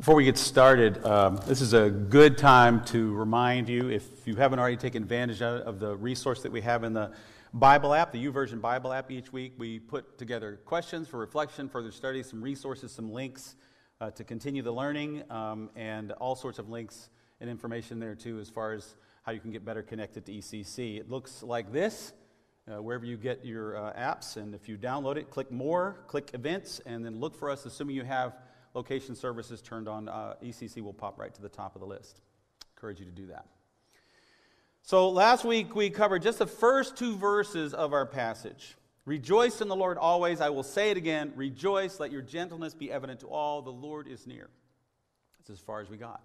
Before 0.00 0.14
we 0.14 0.24
get 0.24 0.38
started, 0.38 1.04
um, 1.04 1.38
this 1.46 1.60
is 1.60 1.74
a 1.74 1.90
good 1.90 2.38
time 2.38 2.82
to 2.86 3.12
remind 3.12 3.68
you, 3.68 3.90
if 3.90 4.26
you 4.26 4.34
haven't 4.34 4.58
already 4.58 4.78
taken 4.78 5.02
advantage 5.02 5.42
of 5.42 5.78
the 5.78 5.94
resource 5.94 6.40
that 6.40 6.50
we 6.50 6.62
have 6.62 6.84
in 6.84 6.94
the 6.94 7.12
Bible 7.52 7.92
app, 7.92 8.10
the 8.10 8.24
YouVersion 8.24 8.62
Bible 8.62 8.94
app, 8.94 9.10
each 9.10 9.30
week 9.30 9.52
we 9.58 9.78
put 9.78 10.16
together 10.16 10.58
questions 10.64 11.06
for 11.06 11.18
reflection, 11.18 11.68
further 11.68 11.90
study, 11.92 12.22
some 12.22 12.40
resources, 12.40 12.92
some 12.92 13.12
links 13.12 13.56
uh, 14.00 14.10
to 14.12 14.24
continue 14.24 14.62
the 14.62 14.72
learning, 14.72 15.22
um, 15.30 15.68
and 15.76 16.12
all 16.12 16.34
sorts 16.34 16.58
of 16.58 16.70
links 16.70 17.10
and 17.42 17.50
information 17.50 18.00
there 18.00 18.14
too 18.14 18.40
as 18.40 18.48
far 18.48 18.72
as 18.72 18.96
how 19.24 19.32
you 19.32 19.40
can 19.40 19.50
get 19.50 19.66
better 19.66 19.82
connected 19.82 20.24
to 20.24 20.32
ECC. 20.32 20.98
It 20.98 21.10
looks 21.10 21.42
like 21.42 21.74
this. 21.74 22.14
Uh, 22.66 22.80
wherever 22.80 23.04
you 23.04 23.18
get 23.18 23.44
your 23.44 23.76
uh, 23.76 23.92
apps, 23.92 24.38
and 24.38 24.54
if 24.54 24.66
you 24.66 24.78
download 24.78 25.16
it, 25.16 25.28
click 25.28 25.52
More, 25.52 25.98
click 26.06 26.30
Events, 26.32 26.80
and 26.86 27.04
then 27.04 27.20
look 27.20 27.34
for 27.34 27.50
us, 27.50 27.66
assuming 27.66 27.96
you 27.96 28.04
have 28.04 28.34
location 28.74 29.14
services 29.14 29.60
turned 29.60 29.88
on, 29.88 30.08
uh, 30.08 30.34
ECC 30.42 30.82
will 30.82 30.92
pop 30.92 31.18
right 31.18 31.34
to 31.34 31.42
the 31.42 31.48
top 31.48 31.74
of 31.74 31.80
the 31.80 31.86
list. 31.86 32.20
Encourage 32.76 33.00
you 33.00 33.06
to 33.06 33.12
do 33.12 33.26
that. 33.26 33.46
So 34.82 35.10
last 35.10 35.44
week 35.44 35.74
we 35.74 35.90
covered 35.90 36.22
just 36.22 36.38
the 36.38 36.46
first 36.46 36.96
two 36.96 37.16
verses 37.16 37.74
of 37.74 37.92
our 37.92 38.06
passage. 38.06 38.76
Rejoice 39.04 39.60
in 39.60 39.68
the 39.68 39.76
Lord 39.76 39.98
always. 39.98 40.40
I 40.40 40.50
will 40.50 40.62
say 40.62 40.90
it 40.90 40.96
again. 40.96 41.32
Rejoice. 41.34 42.00
Let 42.00 42.12
your 42.12 42.22
gentleness 42.22 42.74
be 42.74 42.90
evident 42.92 43.20
to 43.20 43.26
all. 43.26 43.62
The 43.62 43.70
Lord 43.70 44.06
is 44.06 44.26
near. 44.26 44.48
That's 45.38 45.50
as 45.50 45.58
far 45.58 45.80
as 45.80 45.88
we 45.88 45.96
got. 45.96 46.22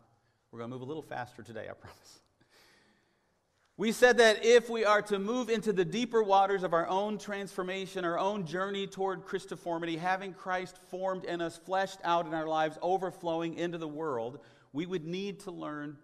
We're 0.51 0.59
going 0.59 0.69
to 0.69 0.75
move 0.75 0.83
a 0.83 0.85
little 0.85 1.01
faster 1.01 1.41
today, 1.41 1.67
I 1.69 1.73
promise. 1.73 2.19
We 3.77 3.91
said 3.91 4.19
that 4.19 4.45
if 4.45 4.69
we 4.69 4.85
are 4.85 5.01
to 5.03 5.19
move 5.19 5.49
into 5.49 5.73
the 5.73 5.83
deeper 5.83 6.23
waters 6.23 6.63
of 6.63 6.71
our 6.71 6.87
own 6.87 7.17
transformation, 7.17 8.05
our 8.05 8.17
own 8.17 8.45
journey 8.45 8.87
toward 8.87 9.25
Christiformity, 9.25 9.97
having 9.97 10.33
Christ 10.33 10.77
formed 10.89 11.25
in 11.25 11.41
us, 11.41 11.57
fleshed 11.57 11.99
out 12.05 12.25
in 12.25 12.33
our 12.33 12.47
lives, 12.47 12.77
overflowing 12.81 13.55
into 13.55 13.77
the 13.77 13.87
world, 13.87 14.39
we 14.71 14.85
would 14.85 15.05
need 15.05 15.41
to 15.41 15.51
learn 15.51 15.97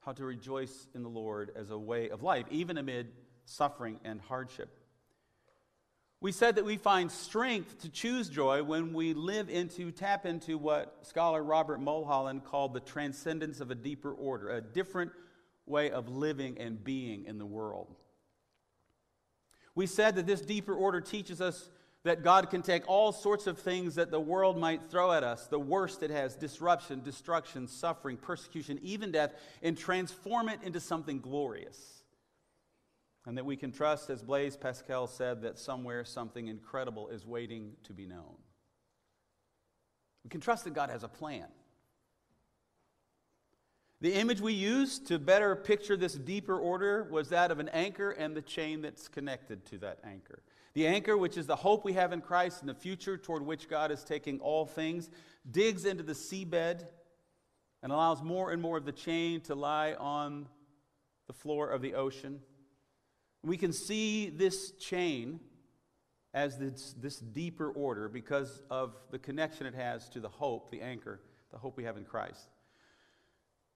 how 0.00 0.12
to 0.12 0.24
rejoice 0.24 0.88
in 0.94 1.02
the 1.02 1.10
Lord 1.10 1.52
as 1.54 1.70
a 1.70 1.78
way 1.78 2.08
of 2.08 2.22
life, 2.22 2.46
even 2.50 2.78
amid 2.78 3.12
suffering 3.44 4.00
and 4.04 4.18
hardship. 4.18 4.78
We 6.22 6.32
said 6.32 6.54
that 6.54 6.64
we 6.64 6.78
find 6.78 7.12
strength 7.12 7.82
to 7.82 7.90
choose 7.90 8.30
joy 8.30 8.62
when 8.62 8.94
we 8.94 9.12
live 9.12 9.50
into, 9.50 9.90
tap 9.90 10.24
into 10.24 10.56
what 10.56 11.00
scholar 11.02 11.42
Robert 11.42 11.78
Mulholland 11.78 12.44
called 12.44 12.72
the 12.72 12.80
transcendence 12.80 13.60
of 13.60 13.70
a 13.70 13.74
deeper 13.74 14.12
order, 14.12 14.48
a 14.48 14.62
different 14.62 15.12
way 15.66 15.90
of 15.90 16.08
living 16.08 16.58
and 16.58 16.82
being 16.82 17.24
in 17.24 17.38
the 17.38 17.46
world. 17.46 17.94
We 19.74 19.86
said 19.86 20.16
that 20.16 20.26
this 20.26 20.40
deeper 20.40 20.74
order 20.74 21.00
teaches 21.00 21.40
us 21.40 21.70
that 22.04 22.24
God 22.24 22.50
can 22.50 22.62
take 22.62 22.88
all 22.88 23.12
sorts 23.12 23.46
of 23.46 23.58
things 23.58 23.94
that 23.94 24.10
the 24.10 24.20
world 24.20 24.58
might 24.58 24.90
throw 24.90 25.12
at 25.12 25.22
us, 25.22 25.46
the 25.46 25.58
worst 25.58 26.02
it 26.02 26.10
has 26.10 26.34
disruption, 26.34 27.00
destruction, 27.02 27.68
suffering, 27.68 28.16
persecution, 28.16 28.78
even 28.82 29.12
death 29.12 29.32
and 29.62 29.78
transform 29.78 30.48
it 30.48 30.60
into 30.62 30.80
something 30.80 31.20
glorious. 31.20 32.02
And 33.24 33.38
that 33.38 33.46
we 33.46 33.56
can 33.56 33.70
trust, 33.70 34.10
as 34.10 34.20
Blaise 34.20 34.56
Pascal 34.56 35.06
said, 35.06 35.42
that 35.42 35.56
somewhere 35.56 36.04
something 36.04 36.48
incredible 36.48 37.08
is 37.08 37.24
waiting 37.24 37.74
to 37.84 37.92
be 37.92 38.04
known. 38.04 38.34
We 40.24 40.30
can 40.30 40.40
trust 40.40 40.64
that 40.64 40.74
God 40.74 40.90
has 40.90 41.04
a 41.04 41.08
plan. 41.08 41.46
The 44.02 44.14
image 44.14 44.40
we 44.40 44.52
used 44.52 45.06
to 45.06 45.20
better 45.20 45.54
picture 45.54 45.96
this 45.96 46.14
deeper 46.14 46.58
order 46.58 47.04
was 47.04 47.28
that 47.28 47.52
of 47.52 47.60
an 47.60 47.68
anchor 47.68 48.10
and 48.10 48.36
the 48.36 48.42
chain 48.42 48.82
that's 48.82 49.06
connected 49.06 49.64
to 49.66 49.78
that 49.78 50.00
anchor. 50.02 50.42
The 50.74 50.88
anchor, 50.88 51.16
which 51.16 51.36
is 51.36 51.46
the 51.46 51.54
hope 51.54 51.84
we 51.84 51.92
have 51.92 52.12
in 52.12 52.20
Christ 52.20 52.62
and 52.62 52.68
the 52.68 52.74
future 52.74 53.16
toward 53.16 53.46
which 53.46 53.68
God 53.68 53.92
is 53.92 54.02
taking 54.02 54.40
all 54.40 54.66
things, 54.66 55.08
digs 55.48 55.84
into 55.84 56.02
the 56.02 56.14
seabed 56.14 56.84
and 57.80 57.92
allows 57.92 58.24
more 58.24 58.50
and 58.50 58.60
more 58.60 58.76
of 58.76 58.86
the 58.86 58.90
chain 58.90 59.40
to 59.42 59.54
lie 59.54 59.94
on 59.94 60.48
the 61.28 61.32
floor 61.32 61.70
of 61.70 61.80
the 61.80 61.94
ocean. 61.94 62.40
We 63.44 63.56
can 63.56 63.72
see 63.72 64.30
this 64.30 64.72
chain 64.80 65.38
as 66.34 66.58
this, 66.58 66.92
this 66.98 67.18
deeper 67.20 67.70
order 67.70 68.08
because 68.08 68.62
of 68.68 68.96
the 69.12 69.18
connection 69.20 69.64
it 69.64 69.76
has 69.76 70.08
to 70.08 70.18
the 70.18 70.28
hope, 70.28 70.72
the 70.72 70.80
anchor, 70.80 71.20
the 71.52 71.58
hope 71.58 71.76
we 71.76 71.84
have 71.84 71.96
in 71.96 72.04
Christ. 72.04 72.48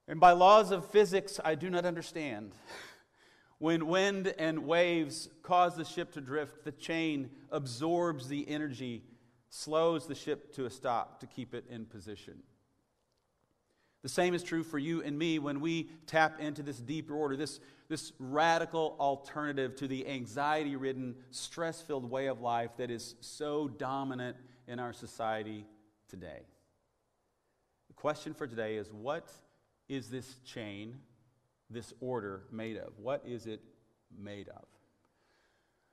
And 0.08 0.20
by 0.20 0.32
laws 0.32 0.70
of 0.70 0.90
physics, 0.90 1.40
I 1.44 1.54
do 1.56 1.68
not 1.68 1.84
understand. 1.84 2.52
When 3.58 3.86
wind 3.86 4.34
and 4.38 4.66
waves 4.66 5.28
cause 5.42 5.76
the 5.76 5.84
ship 5.84 6.12
to 6.12 6.20
drift, 6.20 6.64
the 6.64 6.72
chain 6.72 7.30
absorbs 7.50 8.28
the 8.28 8.48
energy, 8.48 9.02
slows 9.48 10.06
the 10.06 10.14
ship 10.14 10.54
to 10.54 10.66
a 10.66 10.70
stop 10.70 11.20
to 11.20 11.26
keep 11.26 11.54
it 11.54 11.64
in 11.70 11.86
position. 11.86 12.42
The 14.02 14.10
same 14.10 14.34
is 14.34 14.44
true 14.44 14.62
for 14.62 14.78
you 14.78 15.02
and 15.02 15.18
me 15.18 15.40
when 15.40 15.60
we 15.60 15.90
tap 16.06 16.38
into 16.38 16.62
this 16.62 16.78
deeper 16.78 17.14
order, 17.14 17.34
this, 17.34 17.58
this 17.88 18.12
radical 18.20 18.94
alternative 19.00 19.74
to 19.76 19.88
the 19.88 20.06
anxiety 20.06 20.76
ridden, 20.76 21.16
stress 21.32 21.80
filled 21.80 22.08
way 22.08 22.26
of 22.26 22.40
life 22.40 22.70
that 22.76 22.90
is 22.90 23.16
so 23.20 23.66
dominant 23.66 24.36
in 24.68 24.78
our 24.78 24.92
society 24.92 25.66
today. 26.08 26.42
The 27.88 27.94
question 27.94 28.32
for 28.32 28.46
today 28.46 28.76
is 28.76 28.92
what 28.92 29.32
is 29.88 30.08
this 30.08 30.36
chain, 30.44 30.96
this 31.70 31.92
order 32.00 32.44
made 32.50 32.76
of? 32.76 32.98
What 32.98 33.22
is 33.26 33.46
it 33.46 33.60
made 34.16 34.48
of? 34.48 34.64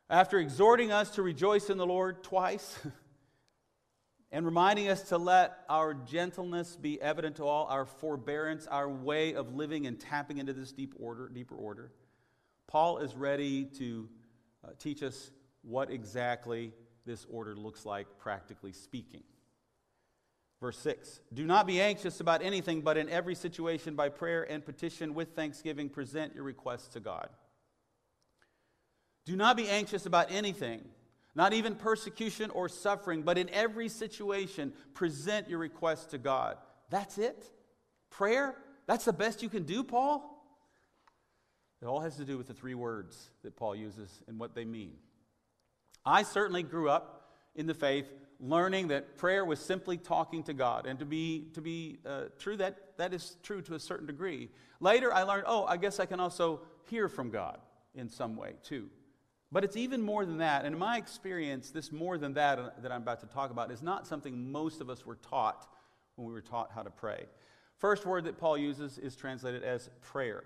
After 0.10 0.40
exhorting 0.40 0.92
us 0.92 1.12
to 1.12 1.22
rejoice 1.22 1.70
in 1.70 1.78
the 1.78 1.86
Lord 1.86 2.24
twice, 2.24 2.80
and 4.32 4.46
reminding 4.46 4.90
us 4.90 5.04
to 5.10 5.18
let 5.18 5.60
our 5.70 5.94
gentleness 5.94 6.76
be 6.76 7.00
evident 7.00 7.36
to 7.36 7.46
all, 7.46 7.68
our 7.68 7.86
forbearance, 7.86 8.66
our 8.66 8.90
way 8.90 9.36
of 9.36 9.54
living 9.54 9.86
and 9.86 10.00
tapping 10.00 10.40
into 10.40 10.54
this 10.54 10.72
deep 10.72 10.96
order, 11.00 11.30
deeper 11.30 11.56
order, 11.56 11.92
Paul 12.68 12.98
is 12.98 13.16
ready 13.16 13.66
to 13.78 14.10
uh, 14.66 14.72
teach 14.80 15.04
us 15.04 15.32
what 15.62 15.92
exactly 15.92 16.72
this 17.06 17.28
order 17.30 17.56
looks 17.56 17.86
like, 17.86 18.08
practically 18.18 18.72
speaking. 18.74 19.24
Verse 20.64 20.78
6 20.78 21.20
Do 21.34 21.46
not 21.46 21.68
be 21.68 21.82
anxious 21.82 22.22
about 22.22 22.42
anything, 22.42 22.80
but 22.80 22.98
in 22.98 23.10
every 23.10 23.36
situation, 23.36 23.96
by 23.96 24.08
prayer 24.08 24.50
and 24.50 24.66
petition 24.66 25.14
with 25.14 25.36
thanksgiving, 25.36 25.90
present 25.90 26.34
your 26.34 26.46
requests 26.46 26.88
to 26.94 27.02
God. 27.02 27.28
Do 29.26 29.36
not 29.36 29.58
be 29.58 29.68
anxious 29.68 30.06
about 30.06 30.32
anything, 30.32 30.80
not 31.36 31.52
even 31.52 31.76
persecution 31.76 32.50
or 32.50 32.70
suffering, 32.70 33.24
but 33.24 33.38
in 33.38 33.50
every 33.50 33.90
situation, 33.90 34.72
present 34.94 35.50
your 35.50 35.60
requests 35.60 36.06
to 36.12 36.18
God. 36.18 36.56
That's 36.90 37.18
it? 37.18 37.44
Prayer? 38.10 38.56
That's 38.88 39.04
the 39.04 39.12
best 39.12 39.44
you 39.44 39.50
can 39.50 39.64
do, 39.64 39.84
Paul? 39.84 40.30
It 41.82 41.88
all 41.88 42.00
has 42.00 42.16
to 42.16 42.24
do 42.24 42.38
with 42.38 42.48
the 42.48 42.54
three 42.54 42.76
words 42.76 43.32
that 43.44 43.58
Paul 43.58 43.76
uses 43.76 44.24
and 44.30 44.40
what 44.40 44.56
they 44.56 44.64
mean. 44.64 44.94
I 46.06 46.24
certainly 46.24 46.64
grew 46.64 46.90
up 46.90 47.34
in 47.54 47.68
the 47.68 47.74
faith 47.74 48.08
learning 48.44 48.90
that 48.90 49.18
prayer 49.18 49.46
was 49.46 49.60
simply 49.60 49.98
talking 49.98 50.44
to 50.44 50.54
God. 50.54 50.86
And 50.86 51.00
to 51.00 51.06
be, 51.06 51.48
to 51.54 51.62
be 51.62 52.00
uh, 52.06 52.24
true, 52.38 52.58
that, 52.58 52.98
that 52.98 53.14
is 53.14 53.38
true 53.42 53.62
to 53.64 53.76
a 53.76 53.80
certain 53.80 54.06
degree. 54.06 54.50
Later, 54.80 55.14
I 55.14 55.24
learned, 55.24 55.46
oh, 55.48 55.66
I 55.66 55.78
guess 55.78 56.00
I 56.00 56.06
can 56.06 56.20
also 56.20 56.62
hear 56.90 57.08
from 57.08 57.30
God 57.30 57.58
in 57.96 58.10
some 58.10 58.36
way, 58.36 58.54
too. 58.62 58.90
But 59.52 59.64
it's 59.64 59.78
even 59.78 60.02
more 60.02 60.26
than 60.26 60.40
that. 60.40 60.66
And 60.66 60.74
in 60.74 60.80
my 60.80 60.98
experience, 60.98 61.70
this 61.70 61.92
more 61.92 62.18
than 62.18 62.34
that 62.34 62.60
uh, 62.60 62.70
that 62.82 62.92
I'm 62.92 63.04
about 63.04 63.22
to 63.22 63.28
talk 63.28 63.52
about 63.52 63.72
is 63.72 63.82
not 63.82 64.08
something 64.08 64.52
most 64.52 64.82
of 64.82 64.90
us 64.90 65.06
were 65.06 65.16
taught 65.16 65.68
when 66.16 66.28
we 66.28 66.34
were 66.34 66.42
taught 66.42 66.72
how 66.74 66.82
to 66.82 66.90
pray. 66.90 67.26
First 67.78 68.06
word 68.06 68.26
that 68.26 68.38
Paul 68.38 68.58
uses 68.58 68.98
is 68.98 69.16
translated 69.16 69.64
as 69.64 69.90
prayer. 70.02 70.44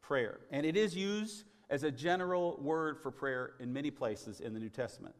Prayer. 0.00 0.40
And 0.50 0.66
it 0.66 0.76
is 0.76 0.96
used 0.96 1.44
as 1.70 1.84
a 1.84 1.90
general 1.90 2.58
word 2.60 2.98
for 2.98 3.10
prayer 3.10 3.52
in 3.60 3.72
many 3.72 3.90
places 3.90 4.40
in 4.40 4.54
the 4.54 4.60
New 4.60 4.68
Testament. 4.68 5.14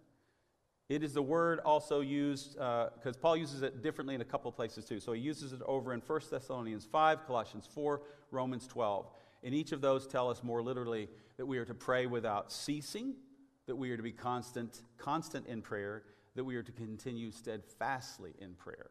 It 0.89 1.03
is 1.03 1.15
the 1.15 1.23
word 1.23 1.61
also 1.65 2.01
used, 2.01 2.55
because 2.55 3.17
uh, 3.17 3.21
Paul 3.21 3.39
uses 3.39 3.63
it 3.63 3.83
differently 3.83 4.15
in 4.15 4.21
a 4.21 4.25
couple 4.25 4.53
places 4.53 4.85
too. 4.85 5.01
So 5.01 5.13
he 5.13 5.21
uses 5.21 5.53
it 5.53 5.63
over 5.65 5.95
in 5.95 6.01
1 6.01 6.21
Thessalonians 6.31 6.85
5, 6.85 7.27
Colossians 7.27 7.67
4, 7.73 8.03
Romans 8.31 8.67
12. 8.67 9.07
And 9.43 9.55
each 9.55 9.73
of 9.73 9.81
those 9.81 10.07
tell 10.07 10.29
us 10.29 10.43
more 10.43 10.63
literally 10.63 11.09
that 11.39 11.47
we 11.47 11.57
are 11.59 11.65
to 11.65 11.75
pray 11.75 12.07
without 12.07 12.53
ceasing, 12.53 13.15
that 13.67 13.77
we 13.77 13.91
are 13.91 13.97
to 13.97 14.03
be 14.03 14.13
constant, 14.13 14.83
constant 14.99 15.47
in 15.47 15.63
prayer, 15.63 16.03
that 16.35 16.45
we 16.45 16.57
are 16.57 16.63
to 16.63 16.73
continue 16.73 17.31
steadfastly 17.31 18.35
in 18.39 18.55
prayer. 18.55 18.91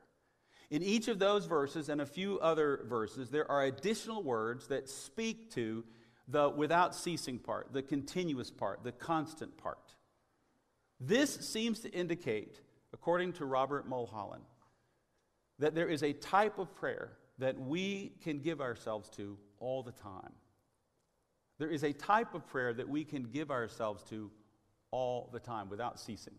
In 0.71 0.81
each 0.81 1.07
of 1.07 1.19
those 1.19 1.45
verses 1.45 1.89
and 1.89 2.01
a 2.01 2.05
few 2.05 2.39
other 2.39 2.85
verses, 2.87 3.29
there 3.29 3.49
are 3.51 3.65
additional 3.65 4.23
words 4.23 4.67
that 4.67 4.89
speak 4.89 5.51
to 5.51 5.83
the 6.27 6.49
without 6.49 6.95
ceasing 6.95 7.37
part, 7.37 7.71
the 7.73 7.83
continuous 7.83 8.49
part, 8.49 8.83
the 8.83 8.91
constant 8.91 9.55
part. 9.57 9.95
This 10.99 11.33
seems 11.47 11.79
to 11.81 11.91
indicate, 11.91 12.61
according 12.93 13.33
to 13.33 13.45
Robert 13.45 13.87
Mulholland, 13.87 14.43
that 15.59 15.75
there 15.75 15.89
is 15.89 16.03
a 16.03 16.13
type 16.13 16.59
of 16.59 16.73
prayer 16.75 17.13
that 17.39 17.59
we 17.59 18.13
can 18.21 18.39
give 18.39 18.61
ourselves 18.61 19.09
to 19.09 19.37
all 19.59 19.83
the 19.83 19.91
time. 19.91 20.33
There 21.59 21.69
is 21.69 21.83
a 21.83 21.93
type 21.93 22.33
of 22.33 22.47
prayer 22.47 22.73
that 22.73 22.87
we 22.87 23.03
can 23.03 23.23
give 23.23 23.51
ourselves 23.51 24.03
to 24.09 24.31
all 24.91 25.29
the 25.31 25.39
time 25.39 25.69
without 25.69 25.99
ceasing. 25.99 26.35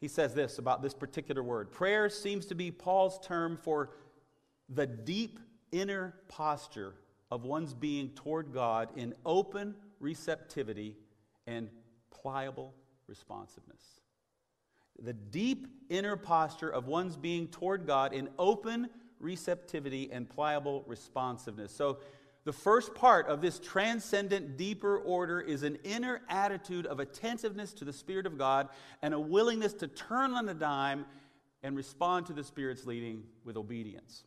He 0.00 0.08
says 0.08 0.34
this 0.34 0.58
about 0.58 0.82
this 0.82 0.94
particular 0.94 1.42
word 1.42 1.70
Prayer 1.70 2.08
seems 2.08 2.46
to 2.46 2.54
be 2.54 2.70
Paul's 2.70 3.18
term 3.24 3.56
for 3.56 3.90
the 4.68 4.86
deep 4.86 5.38
inner 5.70 6.14
posture 6.28 6.94
of 7.30 7.44
one's 7.44 7.72
being 7.72 8.10
toward 8.10 8.52
God 8.52 8.90
in 8.96 9.14
open 9.24 9.74
receptivity 10.00 10.96
and 11.46 11.70
pliable 12.10 12.74
responsiveness. 13.08 13.82
The 14.98 15.12
deep 15.12 15.66
inner 15.88 16.16
posture 16.16 16.68
of 16.68 16.86
one's 16.86 17.16
being 17.16 17.48
toward 17.48 17.86
God 17.86 18.12
in 18.12 18.28
open 18.38 18.88
receptivity 19.18 20.10
and 20.12 20.28
pliable 20.28 20.84
responsiveness. 20.86 21.74
So, 21.74 21.98
the 22.44 22.52
first 22.52 22.92
part 22.96 23.28
of 23.28 23.40
this 23.40 23.60
transcendent, 23.60 24.56
deeper 24.56 24.98
order 24.98 25.40
is 25.40 25.62
an 25.62 25.78
inner 25.84 26.22
attitude 26.28 26.86
of 26.86 26.98
attentiveness 26.98 27.72
to 27.74 27.84
the 27.84 27.92
Spirit 27.92 28.26
of 28.26 28.36
God 28.36 28.68
and 29.00 29.14
a 29.14 29.20
willingness 29.20 29.72
to 29.74 29.86
turn 29.86 30.32
on 30.34 30.48
a 30.48 30.54
dime 30.54 31.06
and 31.62 31.76
respond 31.76 32.26
to 32.26 32.32
the 32.32 32.42
Spirit's 32.42 32.84
leading 32.84 33.22
with 33.44 33.56
obedience. 33.56 34.24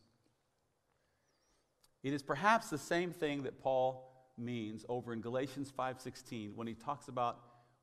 It 2.02 2.14
is 2.14 2.22
perhaps 2.22 2.70
the 2.70 2.78
same 2.78 3.10
thing 3.10 3.42
that 3.42 3.60
Paul 3.60 4.10
means 4.38 4.86
over 4.88 5.12
in 5.12 5.20
Galatians 5.20 5.70
5:16 5.70 6.54
when 6.54 6.66
he 6.66 6.74
talks 6.74 7.08
about 7.08 7.40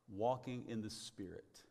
walking 0.10 0.66
in 0.68 0.82
the 0.82 0.90
Spirit. 0.90 1.64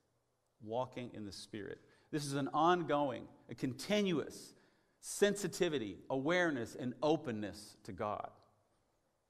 Walking 0.63 1.11
in 1.15 1.25
the 1.25 1.33
Spirit. 1.33 1.79
This 2.11 2.25
is 2.27 2.35
an 2.35 2.49
ongoing, 2.53 3.25
a 3.51 3.55
continuous 3.55 4.55
sensitivity, 5.01 5.99
awareness, 6.11 6.77
and 6.79 6.95
openness 7.03 7.77
to 7.85 7.93
God. 7.93 8.31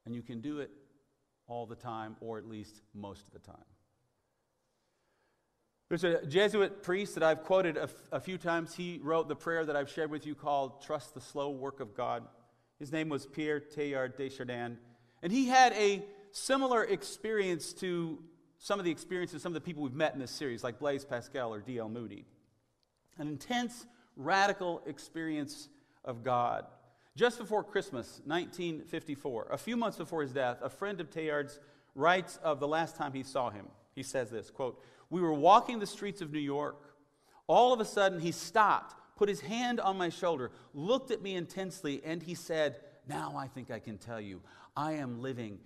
And 0.04 0.14
you 0.14 0.22
can 0.22 0.40
do 0.40 0.60
it 0.60 0.70
all 1.46 1.66
the 1.66 1.76
time, 1.76 2.16
or 2.20 2.38
at 2.38 2.46
least 2.46 2.82
most 2.94 3.26
of 3.26 3.32
the 3.32 3.38
time. 3.38 3.64
There's 5.88 6.04
a 6.04 6.24
Jesuit 6.26 6.82
priest 6.82 7.14
that 7.14 7.22
I've 7.22 7.42
quoted 7.42 7.76
a, 7.76 7.82
f- 7.82 7.90
a 8.12 8.20
few 8.20 8.38
times. 8.38 8.74
He 8.74 8.98
wrote 9.02 9.28
the 9.28 9.36
prayer 9.36 9.64
that 9.64 9.76
I've 9.76 9.90
shared 9.90 10.10
with 10.10 10.26
you 10.26 10.34
called 10.34 10.82
Trust 10.82 11.14
the 11.14 11.20
Slow 11.20 11.50
Work 11.50 11.80
of 11.80 11.94
God. 11.94 12.24
His 12.78 12.90
name 12.90 13.10
was 13.10 13.26
Pierre 13.26 13.60
Teilhard 13.60 14.16
de 14.16 14.30
Chardin. 14.30 14.78
And 15.22 15.30
he 15.30 15.48
had 15.48 15.74
a 15.74 16.02
similar 16.30 16.82
experience 16.82 17.74
to 17.74 18.18
some 18.62 18.78
of 18.78 18.84
the 18.84 18.92
experiences, 18.92 19.42
some 19.42 19.50
of 19.50 19.54
the 19.54 19.60
people 19.60 19.82
we've 19.82 19.92
met 19.92 20.14
in 20.14 20.20
this 20.20 20.30
series, 20.30 20.62
like 20.62 20.78
Blaise 20.78 21.04
Pascal 21.04 21.52
or 21.52 21.60
D.L. 21.60 21.88
Moody. 21.88 22.24
An 23.18 23.26
intense, 23.26 23.86
radical 24.14 24.82
experience 24.86 25.68
of 26.04 26.22
God. 26.22 26.64
Just 27.16 27.38
before 27.38 27.64
Christmas, 27.64 28.20
1954, 28.24 29.48
a 29.50 29.58
few 29.58 29.76
months 29.76 29.98
before 29.98 30.22
his 30.22 30.30
death, 30.30 30.58
a 30.62 30.70
friend 30.70 31.00
of 31.00 31.10
Teilhard's 31.10 31.58
writes 31.96 32.38
of 32.42 32.60
the 32.60 32.68
last 32.68 32.94
time 32.94 33.12
he 33.12 33.24
saw 33.24 33.50
him. 33.50 33.66
He 33.96 34.04
says 34.04 34.30
this 34.30 34.48
quote, 34.48 34.80
We 35.10 35.20
were 35.20 35.34
walking 35.34 35.80
the 35.80 35.86
streets 35.86 36.20
of 36.20 36.32
New 36.32 36.38
York. 36.38 36.94
All 37.48 37.72
of 37.72 37.80
a 37.80 37.84
sudden, 37.84 38.20
he 38.20 38.30
stopped 38.30 38.94
put 39.16 39.28
his 39.28 39.40
hand 39.40 39.78
on 39.78 39.96
my 39.96 40.08
shoulder, 40.08 40.50
looked 40.74 41.10
at 41.10 41.22
me 41.22 41.36
intensely, 41.36 42.00
and 42.04 42.22
he 42.22 42.34
said, 42.34 42.80
Now 43.08 43.34
I 43.36 43.46
think 43.46 43.70
I 43.70 43.78
can 43.78 43.98
tell 43.98 44.20
you, 44.20 44.40
I 44.76 44.94
am 44.94 45.20
living 45.20 45.58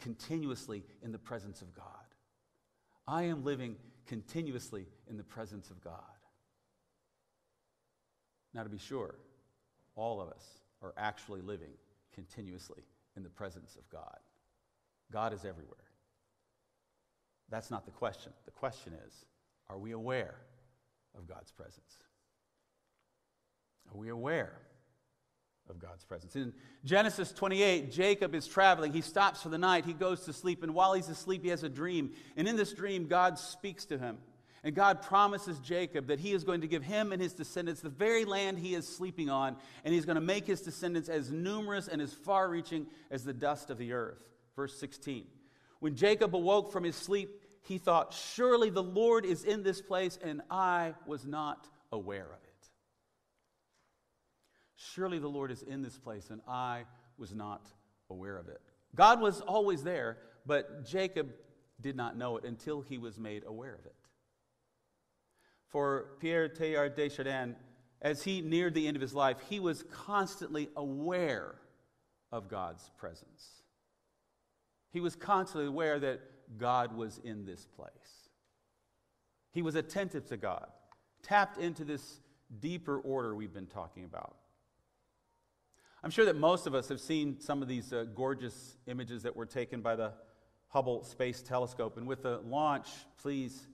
continuously 0.00 0.84
in 1.02 1.12
the 1.12 1.18
presence 1.18 1.62
of 1.62 1.74
God. 1.74 1.99
I 3.10 3.24
am 3.24 3.44
living 3.44 3.74
continuously 4.06 4.86
in 5.08 5.16
the 5.16 5.24
presence 5.24 5.68
of 5.70 5.82
God. 5.82 5.94
Now, 8.54 8.62
to 8.62 8.68
be 8.68 8.78
sure, 8.78 9.16
all 9.96 10.20
of 10.20 10.28
us 10.28 10.44
are 10.80 10.94
actually 10.96 11.40
living 11.40 11.72
continuously 12.14 12.84
in 13.16 13.24
the 13.24 13.28
presence 13.28 13.74
of 13.74 13.88
God. 13.90 14.18
God 15.12 15.32
is 15.32 15.44
everywhere. 15.44 15.90
That's 17.50 17.68
not 17.68 17.84
the 17.84 17.90
question. 17.90 18.32
The 18.44 18.52
question 18.52 18.92
is 19.08 19.24
are 19.68 19.78
we 19.78 19.90
aware 19.90 20.36
of 21.18 21.26
God's 21.26 21.50
presence? 21.50 21.98
Are 23.92 23.98
we 23.98 24.10
aware 24.10 24.52
of 25.68 25.78
God's 25.78 26.04
presence? 26.04 26.36
In 26.36 26.52
Genesis 26.84 27.32
28, 27.32 27.92
Jacob 27.92 28.34
is 28.34 28.46
traveling. 28.46 28.92
He 28.92 29.00
stops 29.00 29.42
for 29.42 29.48
the 29.48 29.58
night. 29.58 29.84
He 29.84 29.92
goes 29.92 30.24
to 30.24 30.32
sleep. 30.32 30.62
And 30.62 30.74
while 30.74 30.94
he's 30.94 31.08
asleep, 31.08 31.42
he 31.42 31.50
has 31.50 31.62
a 31.62 31.68
dream. 31.68 32.12
And 32.36 32.48
in 32.48 32.56
this 32.56 32.72
dream, 32.72 33.06
God 33.06 33.38
speaks 33.38 33.84
to 33.86 33.98
him. 33.98 34.18
And 34.62 34.74
God 34.74 35.02
promises 35.02 35.58
Jacob 35.60 36.08
that 36.08 36.20
he 36.20 36.32
is 36.32 36.44
going 36.44 36.60
to 36.60 36.66
give 36.66 36.82
him 36.82 37.12
and 37.12 37.22
his 37.22 37.32
descendants 37.32 37.80
the 37.80 37.88
very 37.88 38.26
land 38.26 38.58
he 38.58 38.74
is 38.74 38.86
sleeping 38.86 39.30
on, 39.30 39.56
and 39.84 39.94
he's 39.94 40.04
going 40.04 40.16
to 40.16 40.20
make 40.20 40.46
his 40.46 40.60
descendants 40.60 41.08
as 41.08 41.30
numerous 41.30 41.88
and 41.88 42.02
as 42.02 42.12
far 42.12 42.48
reaching 42.48 42.86
as 43.10 43.24
the 43.24 43.32
dust 43.32 43.70
of 43.70 43.78
the 43.78 43.92
earth. 43.92 44.22
Verse 44.56 44.78
16. 44.78 45.24
When 45.78 45.96
Jacob 45.96 46.36
awoke 46.36 46.72
from 46.72 46.84
his 46.84 46.94
sleep, 46.94 47.40
he 47.62 47.78
thought, 47.78 48.12
Surely 48.12 48.68
the 48.68 48.82
Lord 48.82 49.24
is 49.24 49.44
in 49.44 49.62
this 49.62 49.80
place, 49.80 50.18
and 50.22 50.42
I 50.50 50.94
was 51.06 51.24
not 51.24 51.66
aware 51.90 52.26
of 52.26 52.42
it. 52.44 52.49
Surely 54.80 55.18
the 55.18 55.28
Lord 55.28 55.50
is 55.50 55.62
in 55.62 55.82
this 55.82 55.98
place, 55.98 56.30
and 56.30 56.40
I 56.48 56.84
was 57.18 57.34
not 57.34 57.68
aware 58.08 58.38
of 58.38 58.48
it. 58.48 58.62
God 58.94 59.20
was 59.20 59.42
always 59.42 59.82
there, 59.82 60.16
but 60.46 60.86
Jacob 60.86 61.34
did 61.82 61.96
not 61.96 62.16
know 62.16 62.38
it 62.38 62.44
until 62.44 62.80
he 62.80 62.96
was 62.96 63.18
made 63.18 63.44
aware 63.46 63.74
of 63.74 63.84
it. 63.84 63.94
For 65.68 66.16
Pierre 66.18 66.48
Teilhard 66.48 66.96
de 66.96 67.10
Chardin, 67.10 67.56
as 68.00 68.22
he 68.22 68.40
neared 68.40 68.72
the 68.72 68.88
end 68.88 68.96
of 68.96 69.02
his 69.02 69.12
life, 69.12 69.36
he 69.50 69.60
was 69.60 69.84
constantly 69.92 70.70
aware 70.74 71.56
of 72.32 72.48
God's 72.48 72.90
presence. 72.96 73.62
He 74.92 75.00
was 75.00 75.14
constantly 75.14 75.68
aware 75.68 75.98
that 76.00 76.20
God 76.56 76.96
was 76.96 77.20
in 77.22 77.44
this 77.44 77.66
place. 77.66 78.30
He 79.52 79.60
was 79.60 79.74
attentive 79.74 80.26
to 80.28 80.38
God, 80.38 80.68
tapped 81.22 81.58
into 81.58 81.84
this 81.84 82.20
deeper 82.60 82.98
order 82.98 83.34
we've 83.34 83.52
been 83.52 83.66
talking 83.66 84.04
about. 84.04 84.36
I'm 86.02 86.10
sure 86.10 86.24
that 86.24 86.36
most 86.36 86.66
of 86.66 86.74
us 86.74 86.88
have 86.88 86.98
seen 86.98 87.38
some 87.40 87.60
of 87.60 87.68
these 87.68 87.92
uh, 87.92 88.06
gorgeous 88.14 88.78
images 88.86 89.22
that 89.24 89.36
were 89.36 89.44
taken 89.44 89.82
by 89.82 89.96
the 89.96 90.14
Hubble 90.68 91.04
Space 91.04 91.42
Telescope. 91.42 91.98
And 91.98 92.06
with 92.06 92.22
the 92.22 92.38
launch, 92.38 92.88
please, 93.20 93.66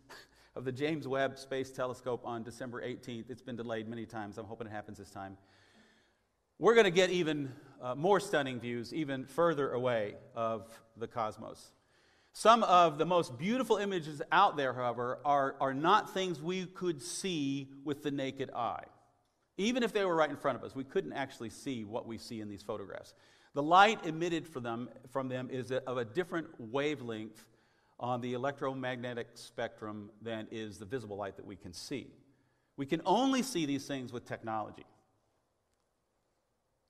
of 0.57 0.65
the 0.65 0.73
James 0.73 1.07
Webb 1.07 1.39
Space 1.39 1.71
Telescope 1.71 2.23
on 2.25 2.43
December 2.43 2.83
18th, 2.83 3.31
it's 3.31 3.43
been 3.43 3.55
delayed 3.55 3.87
many 3.87 4.07
times. 4.07 4.39
I'm 4.39 4.47
hoping 4.47 4.67
it 4.67 4.73
happens 4.73 4.99
this 4.99 5.11
time. 5.11 5.37
We're 6.59 6.75
going 6.75 6.87
to 6.87 6.91
get 6.91 7.11
even 7.11 7.53
uh, 7.81 7.95
more 7.95 8.19
stunning 8.19 8.59
views, 8.59 8.93
even 8.93 9.27
further 9.27 9.71
away 9.71 10.17
of 10.35 10.67
the 10.97 11.07
cosmos. 11.07 11.71
Some 12.33 12.65
of 12.65 12.99
the 12.99 13.07
most 13.07 13.39
beautiful 13.39 13.77
images 13.77 14.21
out 14.33 14.57
there, 14.57 14.73
however, 14.73 15.21
are, 15.25 15.55
are 15.61 15.75
not 15.75 16.13
things 16.13 16.43
we 16.43 16.67
could 16.67 17.01
see 17.01 17.69
with 17.85 18.03
the 18.03 18.11
naked 18.11 18.51
eye. 18.51 18.85
Even 19.59 19.83
if 19.83 19.93
they 19.93 20.05
were 20.05 20.15
right 20.15 20.29
in 20.29 20.37
front 20.37 20.59
of 20.59 20.65
us, 20.65 20.75
we 20.75 20.85
couldn't 20.85 21.13
actually 21.13 21.51
see 21.51 21.85
what 21.85 22.07
we 22.07 22.19
see 22.19 22.41
in 22.41 22.49
these 22.49 22.63
photographs. 22.63 23.15
The 23.55 23.63
light 23.63 24.05
emitted 24.05 24.47
from 24.47 24.65
them, 24.65 24.91
from 25.11 25.29
them 25.29 25.49
is 25.51 25.73
of 25.73 25.97
a 25.97 26.05
different 26.05 26.49
wavelength 26.59 27.45
on 27.99 28.21
the 28.21 28.35
electromagnetic 28.35 29.29
spectrum 29.35 30.11
than 30.21 30.47
is 30.51 30.79
the 30.79 30.85
visible 30.85 31.17
light 31.17 31.37
that 31.37 31.47
we 31.47 31.57
can 31.57 31.73
see. 31.73 32.09
We 32.77 32.85
can 32.85 33.01
only 33.07 33.43
see 33.43 33.65
these 33.65 33.87
things 33.87 34.13
with 34.13 34.27
technology. 34.27 34.85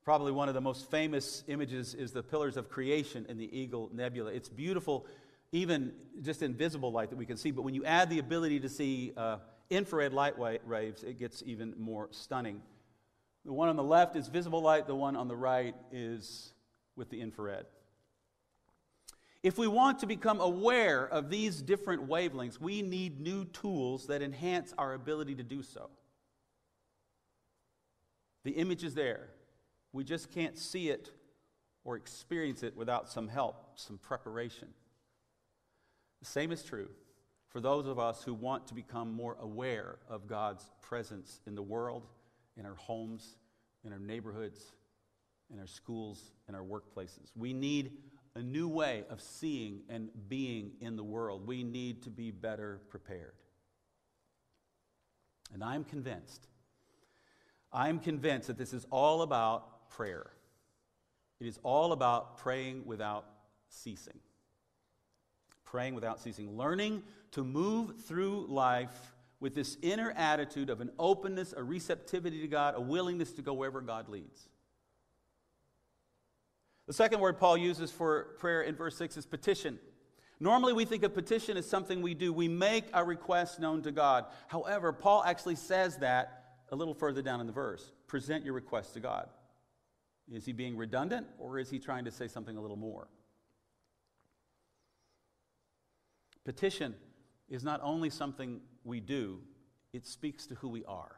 Probably 0.04 0.32
one 0.32 0.48
of 0.48 0.54
the 0.54 0.60
most 0.60 0.90
famous 0.90 1.44
images 1.46 1.94
is 1.94 2.12
the 2.12 2.22
Pillars 2.22 2.56
of 2.56 2.68
Creation 2.68 3.26
in 3.28 3.38
the 3.38 3.56
Eagle 3.56 3.90
Nebula. 3.92 4.32
It's 4.32 4.48
beautiful, 4.48 5.06
even 5.52 5.92
just 6.22 6.42
in 6.42 6.54
visible 6.54 6.90
light 6.90 7.10
that 7.10 7.16
we 7.16 7.26
can 7.26 7.36
see, 7.36 7.52
but 7.52 7.62
when 7.62 7.74
you 7.74 7.84
add 7.84 8.10
the 8.10 8.18
ability 8.18 8.60
to 8.60 8.68
see 8.68 9.12
uh, 9.16 9.38
infrared 9.70 10.12
light 10.12 10.38
waves, 10.38 11.02
it 11.02 11.18
gets 11.18 11.42
even 11.44 11.74
more 11.78 12.08
stunning. 12.10 12.62
The 13.44 13.52
one 13.52 13.68
on 13.68 13.76
the 13.76 13.82
left 13.82 14.16
is 14.16 14.28
visible 14.28 14.60
light, 14.60 14.86
the 14.86 14.94
one 14.94 15.16
on 15.16 15.28
the 15.28 15.36
right 15.36 15.74
is 15.92 16.52
with 16.96 17.10
the 17.10 17.20
infrared. 17.20 17.66
If 19.42 19.58
we 19.58 19.68
want 19.68 20.00
to 20.00 20.06
become 20.06 20.40
aware 20.40 21.06
of 21.06 21.30
these 21.30 21.62
different 21.62 22.08
wavelengths, 22.08 22.60
we 22.60 22.82
need 22.82 23.20
new 23.20 23.44
tools 23.44 24.08
that 24.08 24.22
enhance 24.22 24.74
our 24.76 24.94
ability 24.94 25.36
to 25.36 25.44
do 25.44 25.62
so. 25.62 25.90
The 28.42 28.52
image 28.52 28.82
is 28.82 28.94
there. 28.94 29.28
We 29.92 30.02
just 30.02 30.32
can't 30.32 30.58
see 30.58 30.88
it 30.88 31.10
or 31.84 31.96
experience 31.96 32.64
it 32.64 32.76
without 32.76 33.08
some 33.08 33.28
help, 33.28 33.78
some 33.78 33.98
preparation. 33.98 34.68
The 36.20 36.26
same 36.26 36.50
is 36.50 36.64
true 36.64 36.88
for 37.48 37.60
those 37.60 37.86
of 37.86 37.98
us 37.98 38.22
who 38.22 38.34
want 38.34 38.66
to 38.68 38.74
become 38.74 39.12
more 39.12 39.36
aware 39.40 39.98
of 40.08 40.26
God's 40.26 40.70
presence 40.82 41.40
in 41.46 41.54
the 41.54 41.62
world, 41.62 42.06
in 42.56 42.66
our 42.66 42.74
homes, 42.74 43.36
in 43.84 43.92
our 43.92 43.98
neighborhoods, 43.98 44.72
in 45.52 45.58
our 45.58 45.66
schools, 45.66 46.32
in 46.48 46.54
our 46.54 46.62
workplaces. 46.62 47.30
We 47.36 47.52
need 47.52 47.92
a 48.34 48.42
new 48.42 48.68
way 48.68 49.04
of 49.08 49.20
seeing 49.20 49.82
and 49.88 50.10
being 50.28 50.72
in 50.80 50.96
the 50.96 51.04
world. 51.04 51.46
We 51.46 51.62
need 51.62 52.02
to 52.02 52.10
be 52.10 52.30
better 52.30 52.80
prepared. 52.88 53.34
And 55.54 55.62
I'm 55.62 55.84
convinced, 55.84 56.48
I'm 57.72 58.00
convinced 58.00 58.48
that 58.48 58.58
this 58.58 58.72
is 58.72 58.84
all 58.90 59.22
about 59.22 59.88
prayer. 59.90 60.32
It 61.40 61.46
is 61.46 61.58
all 61.62 61.92
about 61.92 62.38
praying 62.38 62.82
without 62.84 63.24
ceasing 63.68 64.18
praying 65.66 65.94
without 65.94 66.20
ceasing, 66.20 66.56
learning 66.56 67.02
to 67.32 67.44
move 67.44 68.00
through 68.06 68.46
life 68.48 69.12
with 69.40 69.54
this 69.54 69.76
inner 69.82 70.12
attitude 70.12 70.70
of 70.70 70.80
an 70.80 70.90
openness, 70.98 71.52
a 71.54 71.62
receptivity 71.62 72.40
to 72.40 72.48
God, 72.48 72.74
a 72.76 72.80
willingness 72.80 73.32
to 73.32 73.42
go 73.42 73.52
wherever 73.52 73.82
God 73.82 74.08
leads. 74.08 74.48
The 76.86 76.94
second 76.94 77.20
word 77.20 77.38
Paul 77.38 77.58
uses 77.58 77.90
for 77.90 78.36
prayer 78.38 78.62
in 78.62 78.76
verse 78.76 78.96
6 78.96 79.16
is 79.16 79.26
petition. 79.26 79.78
Normally, 80.38 80.72
we 80.72 80.84
think 80.84 81.02
of 81.02 81.14
petition 81.14 81.56
as 81.56 81.68
something 81.68 82.00
we 82.00 82.14
do. 82.14 82.32
We 82.32 82.46
make 82.46 82.84
our 82.92 83.04
request 83.04 83.58
known 83.58 83.82
to 83.82 83.90
God. 83.90 84.26
However, 84.48 84.92
Paul 84.92 85.24
actually 85.24 85.56
says 85.56 85.98
that 85.98 86.44
a 86.70 86.76
little 86.76 86.94
further 86.94 87.22
down 87.22 87.40
in 87.40 87.46
the 87.46 87.52
verse 87.52 87.92
present 88.06 88.44
your 88.44 88.54
request 88.54 88.94
to 88.94 89.00
God. 89.00 89.28
Is 90.30 90.44
he 90.44 90.52
being 90.52 90.76
redundant 90.76 91.26
or 91.38 91.58
is 91.58 91.70
he 91.70 91.78
trying 91.78 92.04
to 92.04 92.10
say 92.10 92.28
something 92.28 92.56
a 92.56 92.60
little 92.60 92.76
more? 92.76 93.08
Petition 96.46 96.94
is 97.48 97.64
not 97.64 97.80
only 97.82 98.08
something 98.08 98.60
we 98.84 99.00
do, 99.00 99.40
it 99.92 100.06
speaks 100.06 100.46
to 100.46 100.54
who 100.54 100.68
we 100.68 100.84
are. 100.84 101.16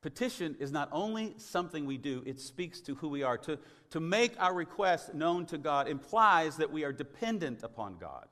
Petition 0.00 0.56
is 0.58 0.72
not 0.72 0.88
only 0.92 1.34
something 1.36 1.84
we 1.84 1.98
do, 1.98 2.22
it 2.24 2.40
speaks 2.40 2.80
to 2.80 2.94
who 2.94 3.08
we 3.08 3.22
are. 3.22 3.36
To, 3.36 3.58
to 3.90 4.00
make 4.00 4.32
our 4.40 4.54
request 4.54 5.12
known 5.12 5.44
to 5.46 5.58
God 5.58 5.88
implies 5.88 6.56
that 6.56 6.72
we 6.72 6.84
are 6.84 6.92
dependent 6.92 7.62
upon 7.62 7.98
God 7.98 8.28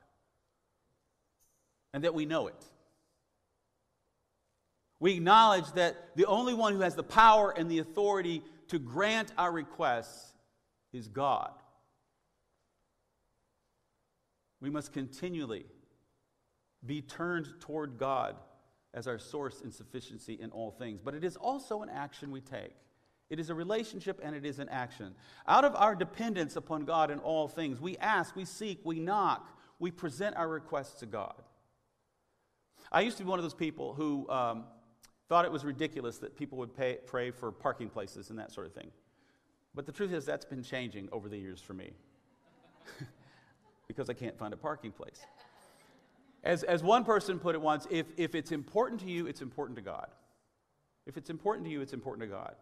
and 1.92 2.02
that 2.04 2.14
we 2.14 2.24
know 2.24 2.46
it. 2.46 2.64
We 4.98 5.12
acknowledge 5.12 5.70
that 5.72 6.16
the 6.16 6.24
only 6.24 6.54
one 6.54 6.72
who 6.72 6.80
has 6.80 6.94
the 6.94 7.02
power 7.02 7.50
and 7.50 7.70
the 7.70 7.80
authority 7.80 8.42
to 8.68 8.78
grant 8.78 9.30
our 9.36 9.52
requests 9.52 10.32
is 10.94 11.06
God. 11.08 11.52
We 14.64 14.70
must 14.70 14.94
continually 14.94 15.66
be 16.86 17.02
turned 17.02 17.48
toward 17.60 17.98
God 17.98 18.36
as 18.94 19.06
our 19.06 19.18
source 19.18 19.60
and 19.60 19.70
sufficiency 19.70 20.38
in 20.40 20.50
all 20.52 20.70
things. 20.70 21.02
But 21.04 21.14
it 21.14 21.22
is 21.22 21.36
also 21.36 21.82
an 21.82 21.90
action 21.90 22.30
we 22.30 22.40
take. 22.40 22.74
It 23.28 23.38
is 23.38 23.50
a 23.50 23.54
relationship 23.54 24.22
and 24.24 24.34
it 24.34 24.46
is 24.46 24.60
an 24.60 24.70
action. 24.70 25.16
Out 25.46 25.66
of 25.66 25.76
our 25.76 25.94
dependence 25.94 26.56
upon 26.56 26.86
God 26.86 27.10
in 27.10 27.18
all 27.18 27.46
things, 27.46 27.78
we 27.78 27.98
ask, 27.98 28.34
we 28.34 28.46
seek, 28.46 28.80
we 28.84 28.98
knock, 28.98 29.54
we 29.80 29.90
present 29.90 30.34
our 30.34 30.48
requests 30.48 31.00
to 31.00 31.06
God. 31.06 31.42
I 32.90 33.02
used 33.02 33.18
to 33.18 33.22
be 33.22 33.28
one 33.28 33.38
of 33.38 33.42
those 33.42 33.52
people 33.52 33.92
who 33.92 34.26
um, 34.30 34.64
thought 35.28 35.44
it 35.44 35.52
was 35.52 35.66
ridiculous 35.66 36.16
that 36.20 36.38
people 36.38 36.56
would 36.56 36.74
pay, 36.74 37.00
pray 37.04 37.30
for 37.32 37.52
parking 37.52 37.90
places 37.90 38.30
and 38.30 38.38
that 38.38 38.50
sort 38.50 38.66
of 38.66 38.72
thing. 38.72 38.90
But 39.74 39.84
the 39.84 39.92
truth 39.92 40.14
is, 40.14 40.24
that's 40.24 40.46
been 40.46 40.62
changing 40.62 41.10
over 41.12 41.28
the 41.28 41.36
years 41.36 41.60
for 41.60 41.74
me 41.74 41.90
because 43.94 44.10
I 44.10 44.14
can't 44.14 44.36
find 44.36 44.52
a 44.52 44.56
parking 44.56 44.92
place. 44.92 45.20
As, 46.42 46.62
as 46.62 46.82
one 46.82 47.04
person 47.04 47.38
put 47.38 47.54
it 47.54 47.60
once, 47.60 47.86
if, 47.90 48.06
if 48.16 48.34
it's 48.34 48.52
important 48.52 49.00
to 49.00 49.06
you, 49.06 49.26
it's 49.26 49.40
important 49.40 49.76
to 49.76 49.82
God. 49.82 50.08
If 51.06 51.16
it's 51.16 51.30
important 51.30 51.66
to 51.66 51.70
you, 51.72 51.80
it's 51.80 51.92
important 51.92 52.28
to 52.28 52.34
God. 52.34 52.54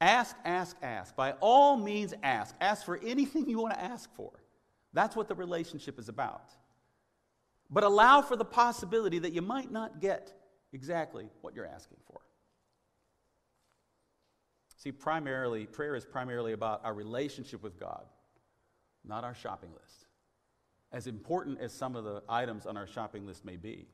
Ask, 0.00 0.36
ask, 0.44 0.76
ask. 0.82 1.16
By 1.16 1.32
all 1.40 1.76
means, 1.76 2.12
ask. 2.22 2.54
Ask 2.60 2.84
for 2.84 2.98
anything 3.04 3.48
you 3.48 3.58
want 3.58 3.74
to 3.74 3.82
ask 3.82 4.14
for. 4.14 4.30
That's 4.92 5.16
what 5.16 5.28
the 5.28 5.34
relationship 5.34 5.98
is 5.98 6.08
about. 6.08 6.50
But 7.70 7.84
allow 7.84 8.20
for 8.20 8.36
the 8.36 8.44
possibility 8.44 9.18
that 9.20 9.32
you 9.32 9.42
might 9.42 9.70
not 9.72 10.00
get 10.00 10.32
exactly 10.72 11.28
what 11.40 11.54
you're 11.54 11.66
asking 11.66 11.98
for. 12.06 12.20
See, 14.76 14.92
primarily, 14.92 15.64
prayer 15.64 15.96
is 15.96 16.04
primarily 16.04 16.52
about 16.52 16.84
our 16.84 16.92
relationship 16.92 17.62
with 17.62 17.80
God, 17.80 18.04
not 19.04 19.24
our 19.24 19.34
shopping 19.34 19.70
list 19.72 20.04
as 20.94 21.08
important 21.08 21.60
as 21.60 21.72
some 21.72 21.96
of 21.96 22.04
the 22.04 22.22
items 22.28 22.66
on 22.66 22.76
our 22.76 22.86
shopping 22.86 23.26
list 23.26 23.44
may 23.44 23.56
be. 23.56 23.88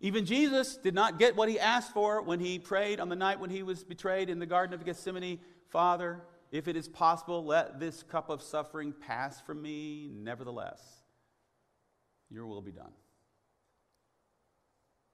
Even 0.00 0.26
Jesus 0.26 0.76
did 0.76 0.92
not 0.92 1.18
get 1.18 1.36
what 1.36 1.48
he 1.48 1.60
asked 1.60 1.92
for 1.92 2.22
when 2.22 2.40
he 2.40 2.58
prayed 2.58 2.98
on 2.98 3.08
the 3.08 3.16
night 3.16 3.38
when 3.38 3.50
he 3.50 3.62
was 3.62 3.84
betrayed 3.84 4.28
in 4.28 4.40
the 4.40 4.46
Garden 4.46 4.74
of 4.74 4.84
Gethsemane 4.84 5.38
Father, 5.68 6.20
if 6.50 6.66
it 6.66 6.76
is 6.76 6.88
possible, 6.88 7.44
let 7.44 7.78
this 7.78 8.02
cup 8.02 8.30
of 8.30 8.42
suffering 8.42 8.92
pass 8.92 9.40
from 9.40 9.62
me. 9.62 10.10
Nevertheless, 10.12 10.82
your 12.30 12.46
will 12.46 12.62
be 12.62 12.72
done. 12.72 12.92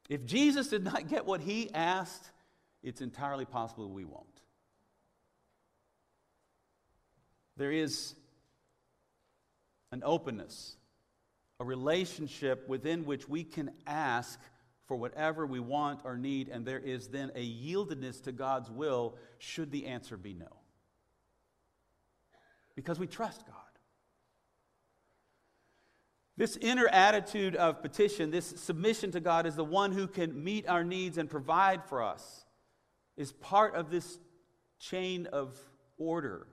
If 0.09 0.25
Jesus 0.25 0.69
did 0.69 0.85
not 0.85 1.09
get 1.09 1.27
what 1.27 1.41
he 1.43 1.73
asked, 1.75 2.31
it's 2.83 3.01
entirely 3.03 3.45
possible 3.45 3.91
we 3.91 4.05
won't. 4.05 4.27
There 7.57 7.73
is 7.73 8.15
an 9.95 10.03
openness 10.05 10.77
a 11.61 11.65
relationship 11.65 12.69
within 12.69 13.05
which 13.05 13.29
we 13.29 13.45
can 13.45 13.71
ask 13.87 14.41
for 14.87 14.97
whatever 14.97 15.47
we 15.47 15.61
want 15.61 16.01
or 16.05 16.17
need, 16.17 16.49
and 16.49 16.67
there 16.67 16.79
is 16.79 17.09
then 17.09 17.31
a 17.35 17.47
yieldedness 17.47 18.23
to 18.23 18.33
God's 18.33 18.71
will 18.71 19.17
should 19.39 19.71
the 19.71 19.87
answer 19.87 20.17
be 20.17 20.35
no. 20.35 20.49
Because 22.75 22.99
we 22.99 23.07
trust 23.07 23.47
God. 23.47 23.55
This 26.37 26.57
inner 26.57 26.89
attitude 26.89 27.55
of 27.55 27.81
petition, 27.81 28.33
this 28.33 28.47
submission 28.47 29.13
to 29.13 29.21
God 29.21 29.47
as 29.47 29.55
the 29.55 29.65
one 29.65 29.93
who 29.93 30.09
can 30.09 30.43
meet 30.43 30.69
our 30.69 30.83
needs 30.83 31.17
and 31.17 31.31
provide 31.31 31.85
for 31.85 32.03
us, 32.03 32.45
is 33.17 33.31
part 33.33 33.77
of 33.77 33.91
this 33.91 34.19
chain 34.81 35.27
of 35.27 35.57
order 35.97 36.49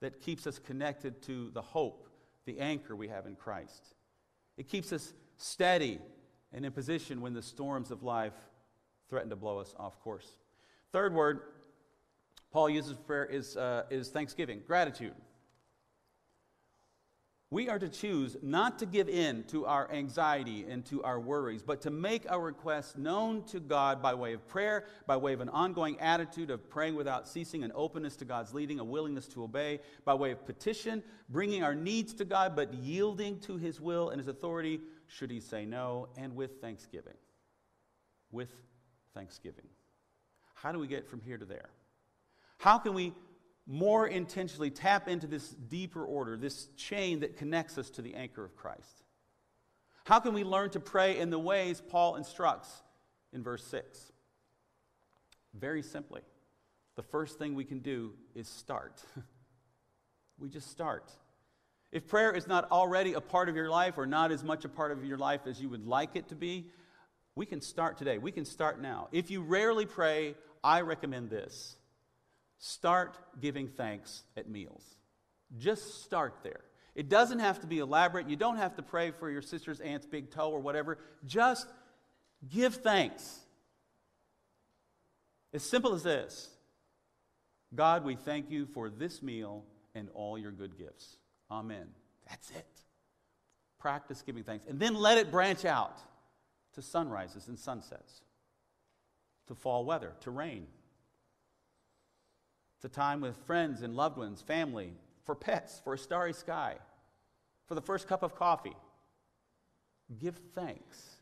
that 0.00 0.20
keeps 0.20 0.48
us 0.48 0.58
connected 0.58 1.22
to 1.22 1.50
the 1.54 1.62
hope, 1.62 2.09
the 2.50 2.60
anchor 2.60 2.96
we 2.96 3.08
have 3.08 3.26
in 3.26 3.36
Christ. 3.36 3.94
It 4.56 4.68
keeps 4.68 4.92
us 4.92 5.12
steady 5.36 5.98
and 6.52 6.64
in 6.64 6.72
position 6.72 7.20
when 7.20 7.32
the 7.32 7.42
storms 7.42 7.90
of 7.90 8.02
life 8.02 8.34
threaten 9.08 9.30
to 9.30 9.36
blow 9.36 9.58
us 9.58 9.74
off 9.78 10.00
course. 10.00 10.26
Third 10.92 11.14
word 11.14 11.40
Paul 12.52 12.68
uses 12.68 12.96
for 12.96 13.02
prayer 13.02 13.26
is, 13.26 13.56
uh, 13.56 13.84
is 13.90 14.08
thanksgiving, 14.08 14.62
gratitude. 14.66 15.14
We 17.52 17.68
are 17.68 17.80
to 17.80 17.88
choose 17.88 18.36
not 18.42 18.78
to 18.78 18.86
give 18.86 19.08
in 19.08 19.42
to 19.48 19.66
our 19.66 19.90
anxiety 19.90 20.64
and 20.68 20.84
to 20.86 21.02
our 21.02 21.18
worries, 21.18 21.62
but 21.62 21.80
to 21.80 21.90
make 21.90 22.30
our 22.30 22.40
requests 22.40 22.96
known 22.96 23.42
to 23.46 23.58
God 23.58 24.00
by 24.00 24.14
way 24.14 24.34
of 24.34 24.46
prayer, 24.46 24.84
by 25.08 25.16
way 25.16 25.32
of 25.32 25.40
an 25.40 25.48
ongoing 25.48 25.98
attitude 25.98 26.50
of 26.50 26.70
praying 26.70 26.94
without 26.94 27.26
ceasing, 27.26 27.64
an 27.64 27.72
openness 27.74 28.14
to 28.16 28.24
God's 28.24 28.54
leading, 28.54 28.78
a 28.78 28.84
willingness 28.84 29.26
to 29.28 29.42
obey, 29.42 29.80
by 30.04 30.14
way 30.14 30.30
of 30.30 30.46
petition, 30.46 31.02
bringing 31.28 31.64
our 31.64 31.74
needs 31.74 32.14
to 32.14 32.24
God, 32.24 32.54
but 32.54 32.72
yielding 32.72 33.40
to 33.40 33.56
His 33.56 33.80
will 33.80 34.10
and 34.10 34.20
His 34.20 34.28
authority 34.28 34.80
should 35.08 35.32
He 35.32 35.40
say 35.40 35.64
no, 35.64 36.06
and 36.16 36.36
with 36.36 36.60
thanksgiving. 36.60 37.16
With 38.30 38.62
thanksgiving. 39.12 39.66
How 40.54 40.70
do 40.70 40.78
we 40.78 40.86
get 40.86 41.08
from 41.08 41.20
here 41.20 41.36
to 41.36 41.44
there? 41.44 41.70
How 42.58 42.78
can 42.78 42.94
we 42.94 43.12
more 43.66 44.06
intentionally 44.06 44.70
tap 44.70 45.08
into 45.08 45.26
this 45.26 45.48
deeper 45.50 46.04
order, 46.04 46.36
this 46.36 46.66
chain 46.76 47.20
that 47.20 47.36
connects 47.36 47.78
us 47.78 47.90
to 47.90 48.02
the 48.02 48.14
anchor 48.14 48.44
of 48.44 48.56
Christ? 48.56 49.04
How 50.04 50.18
can 50.18 50.34
we 50.34 50.44
learn 50.44 50.70
to 50.70 50.80
pray 50.80 51.18
in 51.18 51.30
the 51.30 51.38
ways 51.38 51.80
Paul 51.88 52.16
instructs 52.16 52.68
in 53.32 53.42
verse 53.42 53.64
6? 53.64 54.12
Very 55.54 55.82
simply, 55.82 56.22
the 56.96 57.02
first 57.02 57.38
thing 57.38 57.54
we 57.54 57.64
can 57.64 57.80
do 57.80 58.12
is 58.34 58.48
start. 58.48 59.02
we 60.38 60.48
just 60.48 60.70
start. 60.70 61.10
If 61.92 62.06
prayer 62.06 62.32
is 62.32 62.46
not 62.46 62.70
already 62.70 63.14
a 63.14 63.20
part 63.20 63.48
of 63.48 63.56
your 63.56 63.68
life 63.68 63.98
or 63.98 64.06
not 64.06 64.30
as 64.30 64.44
much 64.44 64.64
a 64.64 64.68
part 64.68 64.92
of 64.92 65.04
your 65.04 65.18
life 65.18 65.42
as 65.46 65.60
you 65.60 65.68
would 65.68 65.86
like 65.86 66.14
it 66.14 66.28
to 66.28 66.36
be, 66.36 66.66
we 67.34 67.46
can 67.46 67.60
start 67.60 67.98
today. 67.98 68.18
We 68.18 68.32
can 68.32 68.44
start 68.44 68.80
now. 68.80 69.08
If 69.12 69.30
you 69.30 69.42
rarely 69.42 69.86
pray, 69.86 70.34
I 70.62 70.82
recommend 70.82 71.30
this 71.30 71.76
Start 72.60 73.16
giving 73.40 73.68
thanks 73.68 74.22
at 74.36 74.48
meals. 74.48 74.84
Just 75.58 76.04
start 76.04 76.34
there. 76.42 76.60
It 76.94 77.08
doesn't 77.08 77.38
have 77.38 77.60
to 77.60 77.66
be 77.66 77.78
elaborate. 77.78 78.28
You 78.28 78.36
don't 78.36 78.58
have 78.58 78.76
to 78.76 78.82
pray 78.82 79.10
for 79.10 79.30
your 79.30 79.40
sister's 79.40 79.80
aunt's 79.80 80.06
big 80.06 80.30
toe 80.30 80.50
or 80.50 80.60
whatever. 80.60 80.98
Just 81.24 81.66
give 82.50 82.74
thanks. 82.76 83.40
As 85.54 85.62
simple 85.62 85.94
as 85.94 86.02
this 86.02 86.50
God, 87.74 88.04
we 88.04 88.14
thank 88.14 88.50
you 88.50 88.66
for 88.66 88.90
this 88.90 89.22
meal 89.22 89.64
and 89.94 90.08
all 90.14 90.36
your 90.36 90.52
good 90.52 90.76
gifts. 90.76 91.16
Amen. 91.50 91.88
That's 92.28 92.50
it. 92.50 92.66
Practice 93.78 94.22
giving 94.22 94.44
thanks. 94.44 94.66
And 94.68 94.78
then 94.78 94.94
let 94.94 95.16
it 95.16 95.30
branch 95.30 95.64
out 95.64 95.98
to 96.74 96.82
sunrises 96.82 97.48
and 97.48 97.58
sunsets, 97.58 98.20
to 99.48 99.54
fall 99.54 99.84
weather, 99.84 100.12
to 100.20 100.30
rain, 100.30 100.66
it's 102.80 102.86
a 102.86 102.88
time 102.88 103.20
with 103.20 103.36
friends 103.44 103.82
and 103.82 103.94
loved 103.94 104.16
ones, 104.16 104.40
family, 104.40 104.94
for 105.26 105.34
pets, 105.34 105.82
for 105.84 105.92
a 105.92 105.98
starry 105.98 106.32
sky, 106.32 106.76
for 107.66 107.74
the 107.74 107.82
first 107.82 108.08
cup 108.08 108.22
of 108.22 108.34
coffee. 108.34 108.74
Give 110.18 110.34
thanks. 110.54 111.16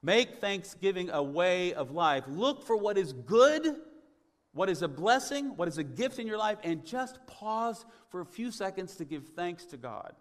Make 0.00 0.40
thanksgiving 0.40 1.10
a 1.10 1.20
way 1.20 1.74
of 1.74 1.90
life. 1.90 2.22
Look 2.28 2.64
for 2.64 2.76
what 2.76 2.98
is 2.98 3.12
good, 3.12 3.74
what 4.52 4.70
is 4.70 4.82
a 4.82 4.86
blessing, 4.86 5.56
what 5.56 5.66
is 5.66 5.76
a 5.76 5.82
gift 5.82 6.20
in 6.20 6.28
your 6.28 6.38
life, 6.38 6.58
and 6.62 6.86
just 6.86 7.18
pause 7.26 7.84
for 8.10 8.20
a 8.20 8.24
few 8.24 8.52
seconds 8.52 8.94
to 8.94 9.04
give 9.04 9.30
thanks 9.34 9.66
to 9.66 9.76
God. 9.76 10.12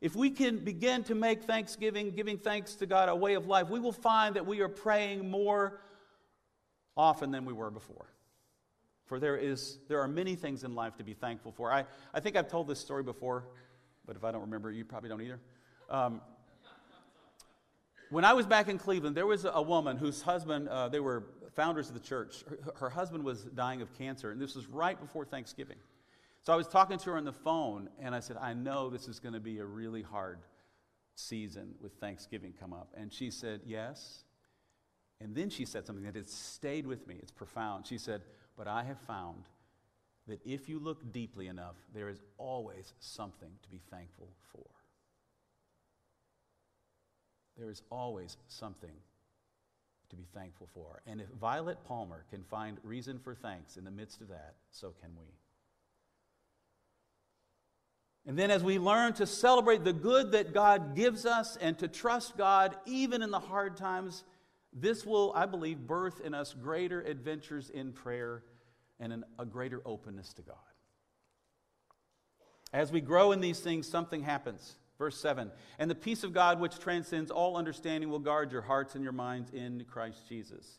If 0.00 0.14
we 0.14 0.30
can 0.30 0.58
begin 0.58 1.02
to 1.04 1.16
make 1.16 1.42
thanksgiving, 1.42 2.12
giving 2.12 2.38
thanks 2.38 2.76
to 2.76 2.86
God, 2.86 3.08
a 3.08 3.16
way 3.16 3.34
of 3.34 3.48
life, 3.48 3.68
we 3.68 3.80
will 3.80 3.90
find 3.90 4.36
that 4.36 4.46
we 4.46 4.60
are 4.60 4.68
praying 4.68 5.28
more 5.28 5.80
often 6.96 7.30
than 7.30 7.44
we 7.44 7.52
were 7.52 7.70
before. 7.70 8.12
For 9.06 9.18
there, 9.18 9.36
is, 9.36 9.78
there 9.88 10.00
are 10.00 10.08
many 10.08 10.36
things 10.36 10.64
in 10.64 10.74
life 10.74 10.96
to 10.96 11.04
be 11.04 11.14
thankful 11.14 11.52
for. 11.52 11.72
I, 11.72 11.84
I 12.14 12.20
think 12.20 12.36
I've 12.36 12.48
told 12.48 12.68
this 12.68 12.78
story 12.78 13.02
before, 13.02 13.44
but 14.06 14.16
if 14.16 14.24
I 14.24 14.32
don't 14.32 14.42
remember, 14.42 14.70
you 14.70 14.84
probably 14.84 15.08
don't 15.08 15.20
either. 15.20 15.40
Um, 15.90 16.20
when 18.10 18.24
I 18.24 18.32
was 18.34 18.46
back 18.46 18.68
in 18.68 18.78
Cleveland, 18.78 19.16
there 19.16 19.26
was 19.26 19.46
a 19.50 19.62
woman 19.62 19.96
whose 19.96 20.22
husband, 20.22 20.68
uh, 20.68 20.88
they 20.88 21.00
were 21.00 21.24
founders 21.54 21.88
of 21.88 21.94
the 21.94 22.00
church. 22.00 22.44
Her, 22.48 22.74
her, 22.76 22.90
husband 22.90 23.24
was 23.24 23.42
dying 23.42 23.82
of 23.82 23.92
cancer, 23.96 24.30
and 24.30 24.40
this 24.40 24.54
was 24.54 24.66
right 24.68 24.98
before 25.00 25.24
Thanksgiving. 25.24 25.78
So 26.42 26.52
I 26.52 26.56
was 26.56 26.68
talking 26.68 26.98
to 26.98 27.10
her 27.10 27.16
on 27.16 27.24
the 27.24 27.32
phone, 27.32 27.88
and 28.00 28.14
I 28.14 28.20
said, 28.20 28.36
I 28.36 28.54
know 28.54 28.90
this 28.90 29.08
is 29.08 29.18
going 29.18 29.34
to 29.34 29.40
be 29.40 29.58
a 29.58 29.64
really 29.64 30.02
hard 30.02 30.40
season 31.14 31.74
with 31.80 31.92
Thanksgiving 31.94 32.52
come 32.58 32.72
up. 32.72 32.88
And 32.96 33.12
she 33.12 33.30
said, 33.30 33.60
Yes. 33.64 34.24
And 35.22 35.36
then 35.36 35.50
she 35.50 35.64
said 35.64 35.86
something 35.86 36.04
that 36.04 36.16
has 36.16 36.30
stayed 36.30 36.86
with 36.86 37.06
me. 37.06 37.16
It's 37.22 37.30
profound. 37.30 37.86
She 37.86 37.96
said, 37.96 38.22
but 38.56 38.66
I 38.66 38.82
have 38.82 38.98
found 38.98 39.44
that 40.26 40.40
if 40.44 40.68
you 40.68 40.78
look 40.78 41.12
deeply 41.12 41.46
enough, 41.46 41.76
there 41.94 42.08
is 42.08 42.20
always 42.38 42.92
something 42.98 43.50
to 43.62 43.68
be 43.70 43.80
thankful 43.90 44.28
for. 44.52 44.66
There 47.56 47.70
is 47.70 47.82
always 47.90 48.36
something 48.48 48.94
to 50.10 50.16
be 50.16 50.26
thankful 50.34 50.68
for. 50.74 51.02
And 51.06 51.20
if 51.20 51.28
Violet 51.40 51.78
Palmer 51.86 52.24
can 52.30 52.42
find 52.42 52.78
reason 52.82 53.18
for 53.18 53.34
thanks 53.34 53.76
in 53.76 53.84
the 53.84 53.90
midst 53.90 54.20
of 54.20 54.28
that, 54.28 54.54
so 54.70 54.92
can 55.00 55.10
we. 55.18 55.26
And 58.24 58.38
then, 58.38 58.52
as 58.52 58.62
we 58.62 58.78
learn 58.78 59.14
to 59.14 59.26
celebrate 59.26 59.82
the 59.82 59.92
good 59.92 60.32
that 60.32 60.54
God 60.54 60.94
gives 60.94 61.26
us 61.26 61.56
and 61.56 61.76
to 61.78 61.88
trust 61.88 62.36
God 62.36 62.76
even 62.86 63.20
in 63.20 63.32
the 63.32 63.40
hard 63.40 63.76
times, 63.76 64.22
this 64.72 65.04
will, 65.04 65.32
I 65.34 65.46
believe, 65.46 65.86
birth 65.86 66.20
in 66.20 66.34
us 66.34 66.54
greater 66.54 67.02
adventures 67.02 67.70
in 67.70 67.92
prayer 67.92 68.42
and 68.98 69.12
an, 69.12 69.24
a 69.38 69.44
greater 69.44 69.82
openness 69.84 70.32
to 70.34 70.42
God. 70.42 70.56
As 72.72 72.90
we 72.90 73.00
grow 73.00 73.32
in 73.32 73.40
these 73.40 73.60
things, 73.60 73.86
something 73.86 74.22
happens. 74.22 74.76
Verse 74.98 75.18
7 75.20 75.50
And 75.78 75.90
the 75.90 75.94
peace 75.94 76.24
of 76.24 76.32
God, 76.32 76.60
which 76.60 76.78
transcends 76.78 77.30
all 77.30 77.56
understanding, 77.56 78.08
will 78.08 78.18
guard 78.18 78.50
your 78.50 78.62
hearts 78.62 78.94
and 78.94 79.04
your 79.04 79.12
minds 79.12 79.50
in 79.50 79.84
Christ 79.84 80.28
Jesus. 80.28 80.78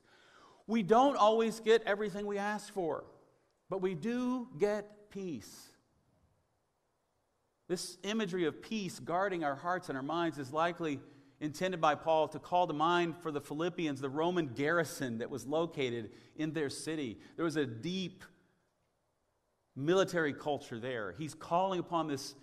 We 0.66 0.82
don't 0.82 1.18
always 1.18 1.60
get 1.60 1.84
everything 1.84 2.26
we 2.26 2.38
ask 2.38 2.74
for, 2.74 3.04
but 3.70 3.82
we 3.82 3.96
do 3.96 4.48
get 4.58 5.12
peace. 5.12 5.70
This 7.68 7.98
imagery 8.04 8.46
of 8.46 8.62
peace 8.62 9.00
guarding 9.00 9.44
our 9.44 9.56
hearts 9.56 9.90
and 9.90 9.98
our 9.98 10.04
minds 10.04 10.38
is 10.38 10.52
likely 10.52 11.00
intended 11.44 11.82
by 11.82 11.94
Paul 11.94 12.30
to 12.30 12.40
call 12.40 12.68
to 12.68 12.74
mind 12.74 13.18
for 13.18 13.30
the 13.30 13.42
Philippians 13.42 14.00
the 14.00 14.10
Roman 14.10 14.48
garrison 14.48 15.18
that 15.18 15.30
was 15.30 15.46
located 15.46 16.10
in 16.38 16.54
their 16.54 16.70
city. 16.70 17.20
There 17.36 17.44
was 17.44 17.58
a 17.58 17.66
deep 17.66 18.24
military 19.76 20.34
culture 20.34 20.80
there. 20.80 21.14
He's 21.18 21.34
calling 21.34 21.82
upon 21.82 22.08
this, 22.08 22.36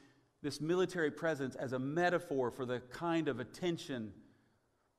this 0.42 0.60
military 0.60 1.10
presence 1.10 1.54
as 1.54 1.72
a 1.72 1.78
metaphor 1.78 2.50
for 2.50 2.66
the 2.66 2.80
kind 2.92 3.28
of 3.28 3.40
attention 3.40 4.12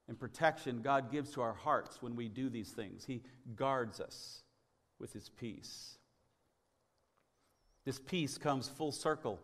and 0.07 0.19
protection 0.19 0.81
God 0.81 1.11
gives 1.11 1.31
to 1.33 1.41
our 1.41 1.53
hearts 1.53 2.01
when 2.01 2.15
we 2.15 2.27
do 2.27 2.49
these 2.49 2.71
things. 2.71 3.05
He 3.05 3.21
guards 3.55 3.99
us 3.99 4.41
with 4.99 5.13
His 5.13 5.29
peace. 5.29 5.99
This 7.85 7.99
peace 7.99 8.39
comes 8.39 8.67
full 8.67 8.91
circle, 8.91 9.39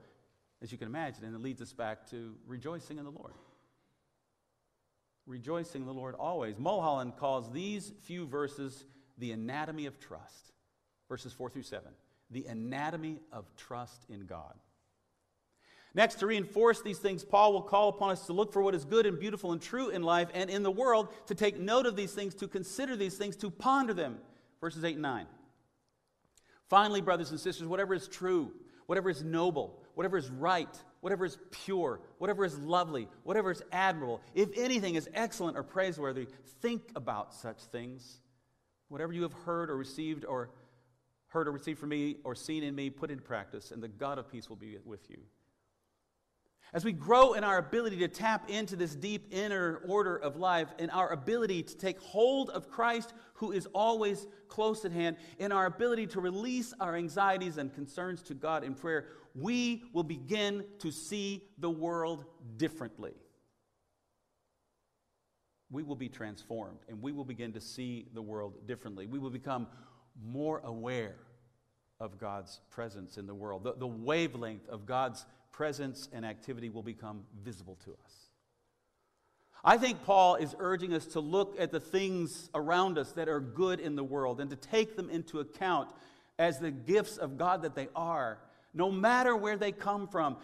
as 0.64 0.72
you 0.72 0.80
can 0.80 0.88
imagine, 0.88 1.26
and 1.26 1.36
it 1.36 1.42
leads 1.44 1.62
us 1.62 1.74
back 1.74 2.10
to 2.10 2.34
rejoicing 2.48 2.98
in 2.98 3.06
the 3.06 3.12
Lord 3.12 3.34
rejoicing 5.28 5.82
in 5.82 5.88
the 5.88 5.94
Lord 5.94 6.16
always. 6.16 6.58
Mulholland 6.58 7.18
calls 7.18 7.52
these 7.52 7.92
few 8.06 8.26
verses 8.26 8.86
the 9.18 9.32
anatomy 9.32 9.86
of 9.86 10.00
trust. 10.00 10.54
Verses 11.10 11.34
4 11.34 11.50
through 11.50 11.64
7. 11.64 11.92
The 12.32 12.46
anatomy 12.46 13.20
of 13.32 13.46
trust 13.56 14.06
in 14.10 14.26
God. 14.26 14.54
Next, 15.94 16.16
to 16.16 16.28
reinforce 16.28 16.82
these 16.82 17.00
things, 17.00 17.24
Paul 17.24 17.54
will 17.54 17.62
call 17.62 17.90
upon 17.90 18.12
us 18.12 18.26
to 18.28 18.34
look 18.34 18.54
for 18.54 18.62
what 18.62 18.76
is 18.76 18.86
good 18.86 19.06
and 19.06 19.20
beautiful 19.20 19.52
and 19.52 19.62
true 19.62 19.90
in 19.90 20.04
life 20.04 20.30
and 20.34 20.50
in 20.50 20.62
the 20.62 20.72
world, 20.72 21.08
to 21.28 21.36
take 21.36 21.60
note 21.60 21.86
of 21.86 21.96
these 21.96 22.14
things, 22.14 22.36
to 22.36 22.48
consider 22.48 22.96
these 22.96 23.18
things, 23.18 23.36
to 23.38 23.50
ponder 23.50 23.94
them. 23.94 24.20
Verses 24.62 24.84
8 24.84 24.94
and 24.94 25.02
9. 25.02 25.26
Finally, 26.70 27.02
brothers 27.02 27.32
and 27.32 27.40
sisters, 27.40 27.68
whatever 27.68 27.94
is 27.94 28.08
true, 28.08 28.52
whatever 28.86 29.10
is 29.10 29.24
noble, 29.24 29.82
whatever 29.96 30.18
is 30.18 30.30
right, 30.30 30.70
whatever 31.02 31.26
is 31.26 31.38
pure, 31.52 32.02
whatever 32.18 32.46
is 32.46 32.58
lovely, 32.60 33.08
whatever 33.24 33.52
is 33.52 33.62
admirable, 33.72 34.22
if 34.34 34.50
anything 34.58 34.96
is 34.96 35.10
excellent 35.14 35.58
or 35.58 35.64
praiseworthy, 35.64 36.28
think 36.62 36.84
about 36.96 37.34
such 37.34 37.60
things. 37.72 38.22
Whatever 38.90 39.14
you 39.14 39.24
have 39.24 39.34
heard 39.34 39.70
or 39.70 39.78
received 39.78 40.26
or 40.26 40.50
heard 41.28 41.48
or 41.48 41.52
received 41.52 41.80
from 41.80 41.90
me 41.90 42.18
or 42.24 42.36
seen 42.36 42.64
in 42.64 42.74
me, 42.74 42.90
put 42.90 43.12
into 43.12 43.24
practice, 43.24 43.72
and 43.72 43.84
the 43.84 43.88
God 43.88 44.18
of 44.18 44.32
peace 44.32 44.50
will 44.50 44.56
be 44.56 44.78
with 44.86 45.10
you. 45.10 45.18
As 46.74 46.84
we 46.84 46.92
grow 46.92 47.34
in 47.34 47.46
our 47.46 47.58
ability 47.58 47.98
to 48.00 48.10
tap 48.10 48.50
into 48.50 48.76
this 48.76 48.94
deep 48.94 49.28
inner 49.32 49.82
order 49.88 50.18
of 50.18 50.36
life, 50.36 50.68
in 50.80 50.90
our 50.90 51.10
ability 51.14 51.64
to 51.64 51.78
take 51.78 51.98
hold 52.02 52.50
of 52.50 52.70
Christ, 52.70 53.14
who 53.36 53.54
is 53.54 53.68
always 53.74 54.28
close 54.50 54.84
at 54.84 54.92
hand, 54.92 55.16
in 55.40 55.54
our 55.54 55.66
ability 55.66 56.08
to 56.08 56.20
release 56.20 56.74
our 56.82 56.96
anxieties 56.96 57.58
and 57.58 57.74
concerns 57.74 58.22
to 58.24 58.34
God 58.34 58.66
in 58.66 58.76
prayer, 58.76 59.06
we 59.38 59.84
will 59.94 60.04
begin 60.04 60.66
to 60.80 60.92
see 60.92 61.44
the 61.60 61.70
world 61.70 62.26
differently. 62.58 63.14
We 65.70 65.84
will 65.84 65.96
be 65.96 66.10
transformed 66.10 66.80
and 66.90 67.02
we 67.02 67.12
will 67.12 67.26
begin 67.26 67.54
to 67.54 67.62
see 67.62 68.08
the 68.14 68.22
world 68.22 68.68
differently. 68.68 69.06
We 69.06 69.20
will 69.20 69.30
become 69.30 69.68
more 70.26 70.62
aware 70.64 71.18
of 72.00 72.18
God's 72.18 72.62
presence 72.72 73.18
in 73.18 73.28
the 73.28 73.36
world. 73.36 73.64
The, 73.64 73.74
the 73.74 73.88
wavelength 73.88 74.68
of 74.70 74.86
God's 74.86 75.26
presence 75.52 76.08
and 76.14 76.26
activity 76.26 76.70
will 76.70 76.84
become 76.84 77.24
visible 77.44 77.78
to 77.86 77.92
us. 77.92 78.28
I 79.64 79.78
think 79.78 80.04
Paul 80.04 80.36
is 80.36 80.56
urging 80.60 80.94
us 80.94 81.06
to 81.08 81.20
look 81.20 81.60
at 81.60 81.72
the 81.72 81.80
things 81.80 82.50
around 82.56 82.98
us 82.98 83.12
that 83.14 83.28
are 83.28 83.40
good 83.40 83.80
in 83.80 83.96
the 83.96 84.04
world 84.04 84.40
and 84.40 84.50
to 84.50 84.56
take 84.56 84.96
them 84.96 85.10
into 85.10 85.40
account 85.40 85.90
as 86.40 86.60
the 86.60 86.72
gifts 86.72 87.18
of 87.18 87.38
God 87.38 87.64
that 87.64 87.76
they 87.76 87.90
are, 87.96 88.38
no 88.78 88.92
matter 88.92 89.36
where 89.36 89.58
they 89.58 89.72
come 89.72 90.08
from. 90.08 90.38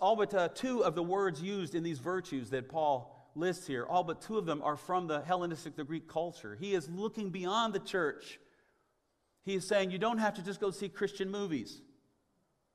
All 0.00 0.16
but 0.16 0.32
uh, 0.32 0.48
two 0.48 0.82
of 0.82 0.94
the 0.94 1.02
words 1.02 1.42
used 1.42 1.74
in 1.74 1.82
these 1.82 1.98
virtues 1.98 2.48
that 2.50 2.68
Paul 2.68 3.14
lists 3.34 3.66
here, 3.66 3.84
all 3.84 4.02
but 4.02 4.22
two 4.22 4.38
of 4.38 4.46
them 4.46 4.62
are 4.62 4.76
from 4.76 5.06
the 5.06 5.20
Hellenistic, 5.20 5.76
the 5.76 5.84
Greek 5.84 6.08
culture. 6.08 6.56
He 6.58 6.74
is 6.74 6.88
looking 6.88 7.28
beyond 7.28 7.74
the 7.74 7.78
church. 7.78 8.40
He 9.44 9.54
is 9.54 9.68
saying 9.68 9.90
you 9.90 9.98
don't 9.98 10.18
have 10.18 10.34
to 10.34 10.42
just 10.42 10.60
go 10.60 10.70
see 10.70 10.88
Christian 10.88 11.30
movies. 11.30 11.82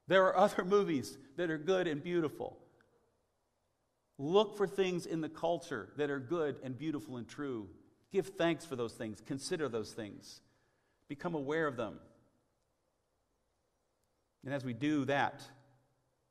There 0.08 0.26
are 0.26 0.38
other 0.46 0.64
movies 0.64 1.18
that 1.38 1.50
are 1.50 1.58
good 1.58 1.88
and 1.88 2.04
beautiful. 2.04 2.58
Look 4.20 4.56
for 4.56 4.68
things 4.68 5.08
in 5.08 5.22
the 5.22 5.30
culture 5.30 5.90
that 5.98 6.12
are 6.12 6.20
good 6.20 6.58
and 6.64 6.78
beautiful 6.78 7.18
and 7.18 7.28
true. 7.28 7.68
Give 8.12 8.28
thanks 8.28 8.64
for 8.64 8.76
those 8.76 8.94
things. 8.94 9.22
Consider 9.26 9.68
those 9.68 9.92
things. 9.92 10.42
Become 11.08 11.34
aware 11.34 11.66
of 11.66 11.78
them. 11.78 11.96
And 14.44 14.54
as 14.54 14.64
we 14.64 14.74
do 14.74 15.06
that, 15.06 15.42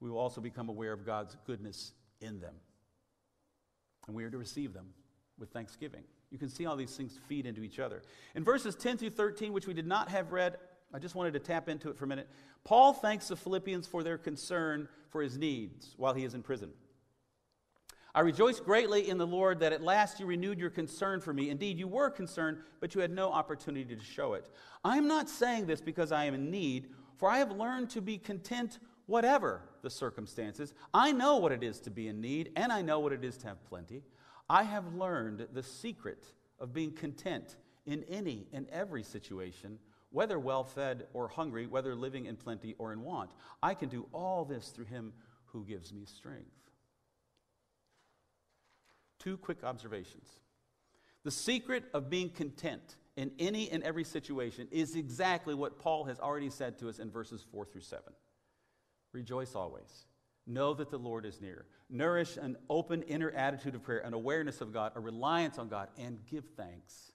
we 0.01 0.11
will 0.11 0.19
also 0.19 0.41
become 0.41 0.69
aware 0.69 0.93
of 0.93 1.07
God's 1.07 1.37
goodness 1.47 1.93
in 2.21 2.41
them. 2.41 2.55
And 4.07 4.17
we 4.17 4.25
are 4.25 4.31
to 4.31 4.39
receive 4.39 4.73
them 4.73 4.87
with 5.39 5.51
thanksgiving. 5.51 6.03
You 6.31 6.39
can 6.39 6.49
see 6.49 6.65
how 6.65 6.75
these 6.75 6.97
things 6.97 7.19
feed 7.29 7.47
into 7.47 7.63
each 7.63 7.79
other. 7.79 8.03
In 8.35 8.43
verses 8.43 8.75
10 8.75 8.99
through 8.99 9.11
13, 9.11 9.53
which 9.53 9.67
we 9.67 9.75
did 9.75 9.87
not 9.87 10.09
have 10.11 10.33
read, 10.33 10.57
I 10.93 10.99
just 10.99 11.15
wanted 11.15 11.35
to 11.35 11.39
tap 11.39 11.69
into 11.69 11.89
it 11.89 11.97
for 11.97 12.05
a 12.05 12.09
minute. 12.09 12.29
Paul 12.65 12.93
thanks 12.93 13.29
the 13.29 13.37
Philippians 13.37 13.87
for 13.87 14.03
their 14.03 14.19
concern 14.19 14.89
for 15.11 15.23
his 15.23 15.39
needs 15.39 15.95
while 15.97 16.15
he 16.15 16.25
is 16.25 16.35
in 16.35 16.43
prison. 16.43 16.71
I 18.15 18.21
rejoice 18.21 18.61
greatly 18.61 19.09
in 19.09 19.17
the 19.17 19.27
Lord 19.27 19.61
that 19.61 19.73
at 19.73 19.83
last 19.83 20.21
you 20.21 20.27
renewed 20.27 20.59
your 20.59 20.69
concern 20.69 21.21
for 21.21 21.33
me. 21.33 21.49
Indeed, 21.49 21.79
you 21.79 21.89
were 21.89 22.11
concerned, 22.11 22.59
but 22.81 22.95
you 22.95 23.01
had 23.01 23.11
no 23.11 23.33
opportunity 23.33 23.97
to 23.97 24.05
show 24.05 24.35
it. 24.35 24.45
I 24.85 24.99
am 24.99 25.09
not 25.09 25.31
saying 25.31 25.67
this 25.67 25.81
because 25.81 26.13
I 26.13 26.27
am 26.27 26.35
in 26.35 26.51
need, 26.51 26.91
for 27.23 27.31
I 27.31 27.39
have 27.39 27.53
learned 27.53 27.89
to 27.91 28.01
be 28.01 28.19
content 28.19 28.81
whatever 29.07 29.63
the 29.83 29.91
circumstances. 29.91 30.75
I 30.93 31.13
know 31.13 31.37
what 31.37 31.53
it 31.53 31.63
is 31.63 31.79
to 31.83 31.91
be 31.93 32.09
in 32.09 32.21
need, 32.21 32.51
and 32.57 32.73
I 32.73 32.83
know 32.83 32.99
what 32.99 33.13
it 33.13 33.23
is 33.23 33.37
to 33.39 33.47
have 33.47 33.65
plenty. 33.69 34.03
I 34.51 34.65
have 34.65 34.93
learned 34.97 35.47
the 35.53 35.63
secret 35.63 36.27
of 36.59 36.73
being 36.73 36.91
content 36.91 37.55
in 37.87 38.03
any 38.09 38.49
and 38.53 38.67
every 38.71 39.05
situation 39.05 39.79
whether 40.11 40.37
well 40.37 40.65
fed 40.65 41.07
or 41.13 41.29
hungry, 41.29 41.69
whether 41.69 41.95
living 41.95 42.27
in 42.27 42.35
plenty 42.35 42.75
or 42.77 42.93
in 42.93 43.03
want. 43.03 43.31
I 43.63 43.75
can 43.75 43.89
do 43.89 44.09
all 44.13 44.45
this 44.45 44.71
through 44.71 44.87
him 44.87 45.13
who 45.45 45.65
gives 45.65 45.93
me 45.93 46.05
strength. 46.07 46.51
Two 49.21 49.37
quick 49.37 49.63
observations. 49.63 50.29
The 51.23 51.31
secret 51.31 51.85
of 51.95 52.11
being 52.11 52.31
content 52.31 52.97
in 53.17 53.33
any 53.39 53.71
and 53.71 53.83
every 53.83 54.05
situation 54.05 54.69
is 54.71 54.97
exactly 54.97 55.55
what 55.55 55.79
Paul 55.79 56.05
has 56.05 56.19
already 56.19 56.51
said 56.51 56.79
to 56.79 56.89
us 56.89 56.99
in 56.99 57.11
verses 57.11 57.45
4 57.51 57.67
through 57.67 57.83
7. 57.83 58.03
Rejoice 59.13 59.55
always. 59.55 60.07
Know 60.47 60.75
that 60.75 60.91
the 60.91 60.99
Lord 60.99 61.27
is 61.27 61.41
near. 61.41 61.67
Nourish 61.91 62.37
an 62.37 62.57
open 62.69 63.03
inner 63.03 63.31
attitude 63.31 63.75
of 63.75 63.83
prayer, 63.83 64.01
an 64.01 64.15
awareness 64.15 64.61
of 64.61 64.73
God, 64.73 64.93
a 64.97 65.01
reliance 65.01 65.59
on 65.59 65.69
God, 65.69 65.89
and 65.99 66.19
give 66.27 66.45
thanks 66.57 67.13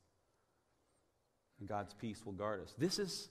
and 1.60 1.68
God's 1.68 1.94
peace 1.94 2.26
will 2.26 2.34
guard 2.34 2.62
us. 2.62 2.74
This 2.78 3.00
is 3.00 3.30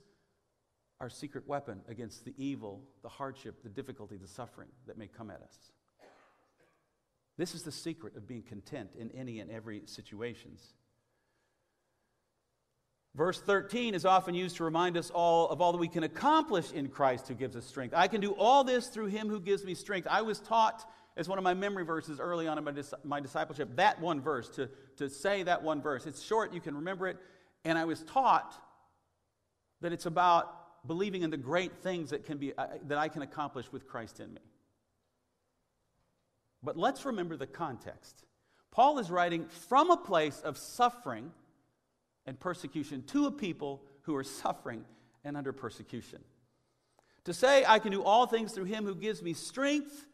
our 1.00 1.08
secret 1.10 1.46
weapon 1.46 1.82
against 1.88 2.24
the 2.24 2.34
evil, 2.36 2.82
the 3.02 3.08
hardship, 3.08 3.62
the 3.62 3.68
difficulty, 3.68 4.16
the 4.16 4.28
suffering 4.28 4.68
that 4.86 4.98
may 4.98 5.06
come 5.06 5.30
at 5.30 5.42
us. 5.42 5.70
This 7.36 7.54
is 7.54 7.62
the 7.62 7.72
secret 7.72 8.16
of 8.16 8.26
being 8.26 8.42
content 8.42 8.90
in 8.98 9.10
any 9.12 9.40
and 9.40 9.50
every 9.50 9.82
situations. 9.84 10.74
Verse 13.16 13.40
13 13.40 13.94
is 13.94 14.04
often 14.04 14.34
used 14.34 14.56
to 14.56 14.64
remind 14.64 14.94
us 14.98 15.08
all 15.08 15.48
of 15.48 15.62
all 15.62 15.72
that 15.72 15.78
we 15.78 15.88
can 15.88 16.02
accomplish 16.02 16.70
in 16.72 16.88
Christ 16.88 17.26
who 17.28 17.34
gives 17.34 17.56
us 17.56 17.64
strength. 17.64 17.94
I 17.96 18.08
can 18.08 18.20
do 18.20 18.32
all 18.32 18.62
this 18.62 18.88
through 18.88 19.06
him 19.06 19.30
who 19.30 19.40
gives 19.40 19.64
me 19.64 19.74
strength. 19.74 20.06
I 20.10 20.20
was 20.20 20.38
taught 20.38 20.86
as 21.16 21.26
one 21.26 21.38
of 21.38 21.44
my 21.44 21.54
memory 21.54 21.84
verses 21.84 22.20
early 22.20 22.46
on 22.46 22.58
in 22.58 22.64
my, 22.64 22.72
dis- 22.72 22.92
my 23.04 23.20
discipleship, 23.20 23.74
that 23.76 23.98
one 24.02 24.20
verse, 24.20 24.50
to, 24.50 24.68
to 24.98 25.08
say 25.08 25.42
that 25.44 25.62
one 25.62 25.80
verse. 25.80 26.04
It's 26.04 26.22
short, 26.22 26.52
you 26.52 26.60
can 26.60 26.74
remember 26.74 27.08
it. 27.08 27.16
And 27.64 27.78
I 27.78 27.86
was 27.86 28.02
taught 28.02 28.54
that 29.80 29.94
it's 29.94 30.04
about 30.04 30.86
believing 30.86 31.22
in 31.22 31.30
the 31.30 31.38
great 31.38 31.78
things 31.78 32.10
that, 32.10 32.26
can 32.26 32.36
be, 32.36 32.52
uh, 32.56 32.66
that 32.86 32.98
I 32.98 33.08
can 33.08 33.22
accomplish 33.22 33.72
with 33.72 33.88
Christ 33.88 34.20
in 34.20 34.34
me. 34.34 34.42
But 36.62 36.76
let's 36.76 37.06
remember 37.06 37.38
the 37.38 37.46
context. 37.46 38.24
Paul 38.72 38.98
is 38.98 39.10
writing 39.10 39.46
from 39.68 39.90
a 39.90 39.96
place 39.96 40.40
of 40.40 40.58
suffering 40.58 41.32
and 42.26 42.38
persecution 42.38 43.02
to 43.04 43.26
a 43.26 43.30
people 43.30 43.82
who 44.02 44.14
are 44.16 44.24
suffering 44.24 44.84
and 45.24 45.36
under 45.36 45.52
persecution. 45.52 46.20
To 47.24 47.34
say, 47.34 47.64
I 47.66 47.78
can 47.78 47.90
do 47.90 48.02
all 48.02 48.26
things 48.26 48.52
through 48.52 48.64
him 48.64 48.84
who 48.84 48.94
gives 48.94 49.22
me 49.22 49.32
strength, 49.32 50.06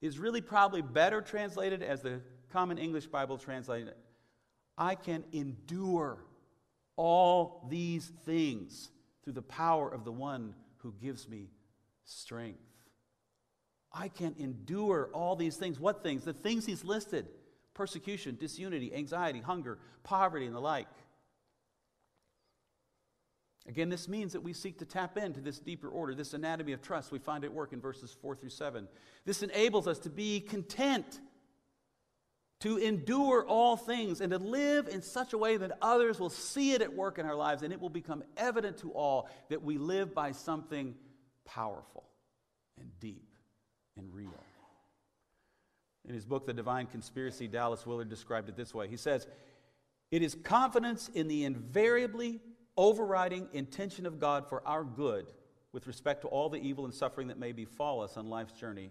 is 0.00 0.18
really 0.18 0.40
probably 0.40 0.82
better 0.82 1.20
translated 1.20 1.82
as 1.82 2.02
the 2.02 2.20
Common 2.52 2.78
English 2.78 3.06
Bible 3.06 3.38
translated 3.38 3.88
it. 3.88 3.98
I 4.78 4.94
can 4.94 5.24
endure 5.32 6.24
all 6.96 7.66
these 7.68 8.12
things 8.24 8.90
through 9.24 9.32
the 9.32 9.42
power 9.42 9.88
of 9.88 10.04
the 10.04 10.12
one 10.12 10.54
who 10.78 10.94
gives 11.00 11.28
me 11.28 11.48
strength. 12.04 12.60
I 13.92 14.08
can 14.08 14.34
endure 14.38 15.10
all 15.12 15.34
these 15.34 15.56
things. 15.56 15.80
What 15.80 16.02
things? 16.02 16.24
The 16.24 16.32
things 16.32 16.66
he's 16.66 16.84
listed 16.84 17.26
persecution, 17.76 18.36
disunity, 18.40 18.92
anxiety, 18.94 19.40
hunger, 19.40 19.78
poverty, 20.02 20.46
and 20.46 20.54
the 20.54 20.60
like. 20.60 20.88
Again, 23.68 23.88
this 23.90 24.08
means 24.08 24.32
that 24.32 24.42
we 24.42 24.52
seek 24.52 24.78
to 24.78 24.84
tap 24.84 25.18
into 25.18 25.40
this 25.40 25.58
deeper 25.58 25.88
order, 25.88 26.14
this 26.14 26.34
anatomy 26.34 26.72
of 26.72 26.80
trust 26.80 27.12
we 27.12 27.18
find 27.18 27.44
at 27.44 27.52
work 27.52 27.72
in 27.72 27.80
verses 27.80 28.16
4 28.22 28.34
through 28.36 28.50
7. 28.50 28.88
This 29.24 29.42
enables 29.42 29.86
us 29.86 29.98
to 30.00 30.10
be 30.10 30.40
content, 30.40 31.20
to 32.60 32.78
endure 32.78 33.44
all 33.44 33.76
things, 33.76 34.20
and 34.20 34.30
to 34.30 34.38
live 34.38 34.88
in 34.88 35.02
such 35.02 35.32
a 35.32 35.38
way 35.38 35.56
that 35.56 35.76
others 35.82 36.18
will 36.18 36.30
see 36.30 36.72
it 36.72 36.80
at 36.80 36.94
work 36.94 37.18
in 37.18 37.26
our 37.26 37.34
lives, 37.34 37.62
and 37.62 37.72
it 37.72 37.80
will 37.80 37.90
become 37.90 38.22
evident 38.36 38.78
to 38.78 38.92
all 38.92 39.28
that 39.50 39.62
we 39.62 39.78
live 39.78 40.14
by 40.14 40.32
something 40.32 40.94
powerful 41.44 42.04
and 42.78 42.88
deep 43.00 43.34
and 43.98 44.14
real. 44.14 44.30
In 46.08 46.14
his 46.14 46.24
book, 46.24 46.46
The 46.46 46.52
Divine 46.52 46.86
Conspiracy, 46.86 47.48
Dallas 47.48 47.84
Willard 47.86 48.08
described 48.08 48.48
it 48.48 48.56
this 48.56 48.74
way 48.74 48.88
He 48.88 48.96
says, 48.96 49.26
It 50.10 50.22
is 50.22 50.34
confidence 50.34 51.08
in 51.14 51.28
the 51.28 51.44
invariably 51.44 52.40
overriding 52.76 53.48
intention 53.52 54.06
of 54.06 54.20
God 54.20 54.48
for 54.48 54.66
our 54.66 54.84
good 54.84 55.26
with 55.72 55.86
respect 55.86 56.22
to 56.22 56.28
all 56.28 56.48
the 56.48 56.60
evil 56.60 56.84
and 56.84 56.94
suffering 56.94 57.28
that 57.28 57.38
may 57.38 57.52
befall 57.52 58.02
us 58.02 58.16
on 58.16 58.28
life's 58.28 58.52
journey. 58.52 58.90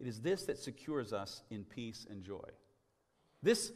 It 0.00 0.06
is 0.06 0.20
this 0.20 0.44
that 0.44 0.58
secures 0.58 1.12
us 1.12 1.42
in 1.50 1.64
peace 1.64 2.06
and 2.08 2.22
joy. 2.22 2.48
This 3.42 3.72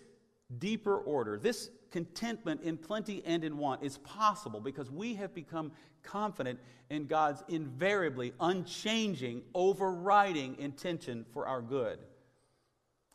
deeper 0.59 0.97
order, 0.97 1.39
this 1.39 1.71
contentment 1.91 2.63
in 2.63 2.77
plenty 2.77 3.23
and 3.25 3.45
in 3.45 3.59
want 3.59 3.83
is 3.83 3.99
possible 3.99 4.61
because 4.61 4.91
we 4.91 5.15
have 5.15 5.35
become 5.35 5.73
confident 6.03 6.59
in 6.91 7.07
God's 7.07 7.43
invariably 7.49 8.33
unchanging, 8.41 9.43
overriding 9.55 10.59
intention 10.59 11.25
for 11.33 11.47
our 11.47 11.63
good. 11.63 11.99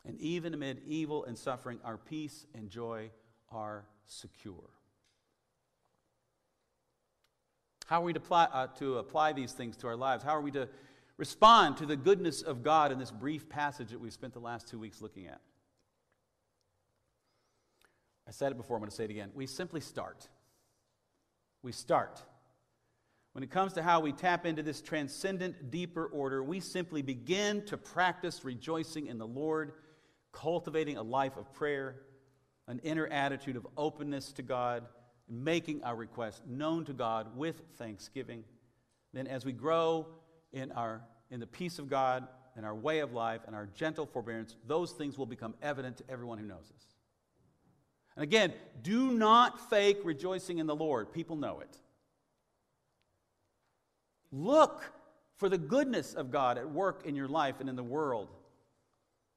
And 0.08 0.18
even 0.20 0.54
amid 0.54 0.80
evil 0.86 1.26
and 1.26 1.36
suffering, 1.36 1.78
our 1.84 1.98
peace 1.98 2.46
and 2.54 2.70
joy 2.70 3.10
are 3.52 3.84
secure. 4.06 4.70
How 7.86 8.00
are 8.00 8.04
we 8.04 8.14
to 8.14 8.18
apply, 8.18 8.44
uh, 8.44 8.66
to 8.78 8.98
apply 8.98 9.34
these 9.34 9.52
things 9.52 9.76
to 9.78 9.86
our 9.86 9.96
lives? 9.96 10.24
How 10.24 10.30
are 10.30 10.40
we 10.40 10.50
to 10.52 10.68
respond 11.18 11.76
to 11.78 11.86
the 11.86 11.96
goodness 11.96 12.40
of 12.40 12.62
God 12.62 12.90
in 12.90 12.98
this 12.98 13.10
brief 13.10 13.50
passage 13.50 13.90
that 13.90 14.00
we've 14.00 14.12
spent 14.12 14.32
the 14.32 14.40
last 14.40 14.66
two 14.66 14.78
weeks 14.78 15.02
looking 15.02 15.26
at? 15.26 15.40
I 18.26 18.30
said 18.30 18.50
it 18.50 18.56
before, 18.56 18.76
I'm 18.76 18.80
going 18.80 18.90
to 18.90 18.96
say 18.96 19.04
it 19.04 19.10
again. 19.10 19.30
We 19.34 19.46
simply 19.46 19.80
start. 19.80 20.28
We 21.62 21.72
start. 21.72 22.22
When 23.32 23.44
it 23.44 23.50
comes 23.50 23.74
to 23.74 23.82
how 23.82 24.00
we 24.00 24.12
tap 24.12 24.46
into 24.46 24.62
this 24.62 24.80
transcendent, 24.80 25.70
deeper 25.70 26.06
order, 26.06 26.42
we 26.42 26.60
simply 26.60 27.02
begin 27.02 27.64
to 27.66 27.76
practice 27.76 28.44
rejoicing 28.44 29.06
in 29.06 29.18
the 29.18 29.26
Lord, 29.26 29.72
cultivating 30.32 30.96
a 30.96 31.02
life 31.02 31.36
of 31.36 31.52
prayer, 31.52 31.96
an 32.66 32.80
inner 32.82 33.06
attitude 33.06 33.56
of 33.56 33.66
openness 33.76 34.32
to 34.32 34.42
God, 34.42 34.84
making 35.28 35.82
our 35.84 35.96
requests 35.96 36.40
known 36.46 36.84
to 36.86 36.92
God 36.92 37.36
with 37.36 37.60
thanksgiving. 37.76 38.44
Then, 39.12 39.26
as 39.26 39.44
we 39.44 39.52
grow 39.52 40.06
in, 40.52 40.72
our, 40.72 41.02
in 41.30 41.40
the 41.40 41.46
peace 41.46 41.78
of 41.78 41.88
God 41.88 42.26
and 42.56 42.64
our 42.64 42.74
way 42.74 43.00
of 43.00 43.12
life 43.12 43.42
and 43.46 43.54
our 43.54 43.66
gentle 43.74 44.06
forbearance, 44.06 44.56
those 44.66 44.92
things 44.92 45.16
will 45.16 45.26
become 45.26 45.54
evident 45.62 45.96
to 45.98 46.04
everyone 46.08 46.38
who 46.38 46.46
knows 46.46 46.72
us. 46.76 46.84
And 48.16 48.24
again, 48.24 48.52
do 48.82 49.12
not 49.12 49.70
fake 49.70 50.00
rejoicing 50.04 50.58
in 50.58 50.66
the 50.66 50.74
Lord. 50.74 51.12
People 51.12 51.36
know 51.36 51.60
it. 51.60 51.76
Look 54.32 54.92
for 55.36 55.48
the 55.48 55.56
goodness 55.56 56.14
of 56.14 56.30
God 56.30 56.58
at 56.58 56.68
work 56.68 57.06
in 57.06 57.14
your 57.14 57.28
life 57.28 57.60
and 57.60 57.68
in 57.68 57.76
the 57.76 57.82
world 57.82 58.28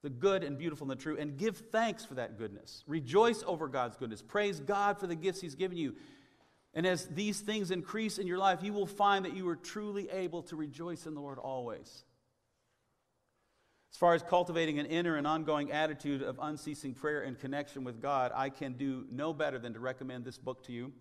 the 0.04 0.10
good 0.10 0.44
and 0.44 0.58
beautiful 0.58 0.90
and 0.90 0.92
the 0.92 1.02
true, 1.02 1.18
and 1.18 1.38
give 1.38 1.58
thanks 1.72 2.04
for 2.04 2.16
that 2.16 2.38
goodness. 2.38 2.84
Rejoice 2.88 3.44
over 3.46 3.68
God's 3.68 3.96
goodness. 3.96 4.22
Praise 4.22 4.60
God 4.60 5.00
for 5.00 5.08
the 5.08 5.16
gifts 5.16 5.42
He's 5.42 5.56
given 5.56 5.78
you. 5.78 5.96
And 6.74 6.88
as 6.88 7.06
these 7.08 7.40
things 7.42 7.70
increase 7.70 8.18
in 8.18 8.28
your 8.28 8.38
life, 8.38 8.64
you 8.64 8.74
will 8.74 8.88
find 8.88 9.26
that 9.26 9.36
you 9.36 9.48
are 9.50 9.56
truly 9.56 10.10
able 10.10 10.42
to 10.44 10.56
rejoice 10.56 11.06
in 11.06 11.14
the 11.14 11.22
Lord 11.22 11.38
always. 11.38 12.06
As 13.92 13.98
far 13.98 14.14
as 14.14 14.24
cultivating 14.24 14.80
an 14.80 14.86
inner 14.86 15.18
and 15.18 15.28
ongoing 15.28 15.72
attitude 15.72 16.22
of 16.22 16.40
unceasing 16.42 16.94
prayer 16.94 17.24
and 17.24 17.38
connection 17.38 17.84
with 17.84 18.02
God, 18.02 18.32
I 18.34 18.50
can 18.50 18.74
do 18.74 19.06
no 19.12 19.34
better 19.34 19.60
than 19.60 19.74
to 19.74 19.82
recommend 19.82 20.24
this 20.24 20.38
book 20.38 20.64
to 20.68 20.72
you, 20.72 20.94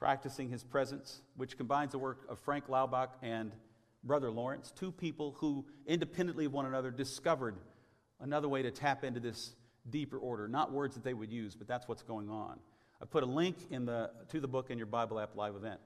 Practicing 0.00 0.50
His 0.50 0.64
Presence, 0.64 1.22
which 1.36 1.56
combines 1.56 1.92
the 1.92 1.98
work 1.98 2.26
of 2.28 2.40
Frank 2.40 2.66
Laubach 2.66 3.10
and 3.22 3.52
Brother 4.02 4.30
Lawrence, 4.30 4.72
two 4.74 4.90
people 4.90 5.36
who, 5.38 5.66
independently 5.86 6.46
of 6.46 6.52
one 6.52 6.66
another, 6.66 6.90
discovered 6.90 7.56
another 8.20 8.48
way 8.48 8.62
to 8.62 8.70
tap 8.70 9.04
into 9.04 9.20
this 9.20 9.54
deeper 9.90 10.18
order. 10.18 10.48
Not 10.48 10.72
words 10.72 10.94
that 10.94 11.04
they 11.04 11.14
would 11.14 11.30
use, 11.30 11.54
but 11.54 11.66
that's 11.66 11.88
what's 11.88 12.02
going 12.02 12.28
on. 12.28 12.58
I 13.00 13.04
put 13.04 13.22
a 13.22 13.26
link 13.26 13.56
in 13.70 13.84
the, 13.84 14.10
to 14.28 14.40
the 14.40 14.48
book 14.48 14.70
in 14.70 14.78
your 14.78 14.86
Bible 14.86 15.20
app 15.20 15.36
live 15.36 15.54
event. 15.54 15.80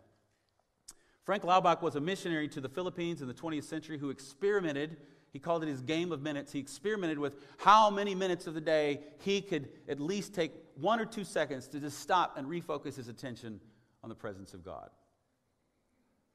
Frank 1.24 1.42
Laubach 1.42 1.82
was 1.82 1.96
a 1.96 2.00
missionary 2.00 2.48
to 2.48 2.60
the 2.60 2.68
Philippines 2.68 3.20
in 3.20 3.28
the 3.28 3.34
20th 3.34 3.64
century 3.64 3.98
who 3.98 4.10
experimented, 4.10 4.96
he 5.32 5.38
called 5.38 5.62
it 5.62 5.68
his 5.68 5.82
game 5.82 6.12
of 6.12 6.22
minutes. 6.22 6.52
He 6.52 6.58
experimented 6.58 7.18
with 7.18 7.36
how 7.58 7.90
many 7.90 8.14
minutes 8.14 8.46
of 8.46 8.54
the 8.54 8.60
day 8.60 9.00
he 9.20 9.40
could 9.40 9.68
at 9.88 10.00
least 10.00 10.34
take 10.34 10.52
one 10.74 10.98
or 10.98 11.04
two 11.04 11.24
seconds 11.24 11.68
to 11.68 11.80
just 11.80 11.98
stop 11.98 12.36
and 12.36 12.46
refocus 12.46 12.96
his 12.96 13.08
attention 13.08 13.60
on 14.02 14.08
the 14.08 14.14
presence 14.14 14.54
of 14.54 14.64
God. 14.64 14.90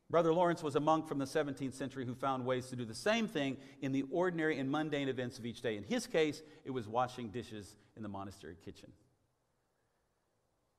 Brother 0.10 0.34
Lawrence 0.34 0.62
was 0.62 0.76
a 0.76 0.80
monk 0.80 1.08
from 1.08 1.18
the 1.18 1.26
17th 1.26 1.74
century 1.74 2.06
who 2.06 2.14
found 2.14 2.46
ways 2.46 2.68
to 2.68 2.76
do 2.76 2.86
the 2.86 2.94
same 2.94 3.28
thing 3.28 3.58
in 3.82 3.92
the 3.92 4.04
ordinary 4.12 4.60
and 4.60 4.70
mundane 4.70 5.10
events 5.10 5.40
of 5.40 5.46
each 5.46 5.62
day. 5.62 5.78
In 5.78 5.84
his 5.84 6.06
case, 6.06 6.42
it 6.64 6.72
was 6.72 6.88
washing 6.88 7.30
dishes 7.30 7.76
in 7.98 8.04
the 8.04 8.10
monastery 8.10 8.56
kitchen. 8.64 8.92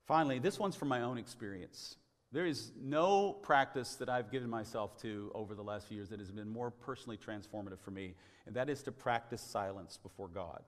Finally, 0.06 0.38
this 0.38 0.58
one's 0.58 0.76
from 0.76 0.88
my 0.88 1.02
own 1.02 1.18
experience. 1.18 1.96
There 2.30 2.46
is 2.46 2.70
no 2.80 3.32
practice 3.32 3.96
that 3.96 4.08
I've 4.08 4.30
given 4.30 4.48
myself 4.48 5.00
to 5.02 5.32
over 5.34 5.54
the 5.54 5.62
last 5.62 5.88
few 5.88 5.96
years 5.96 6.10
that 6.10 6.20
has 6.20 6.30
been 6.30 6.48
more 6.48 6.70
personally 6.70 7.18
transformative 7.18 7.80
for 7.80 7.90
me, 7.90 8.14
and 8.46 8.54
that 8.54 8.68
is 8.68 8.82
to 8.84 8.92
practice 8.92 9.40
silence 9.40 9.98
before 10.00 10.28
God. 10.28 10.62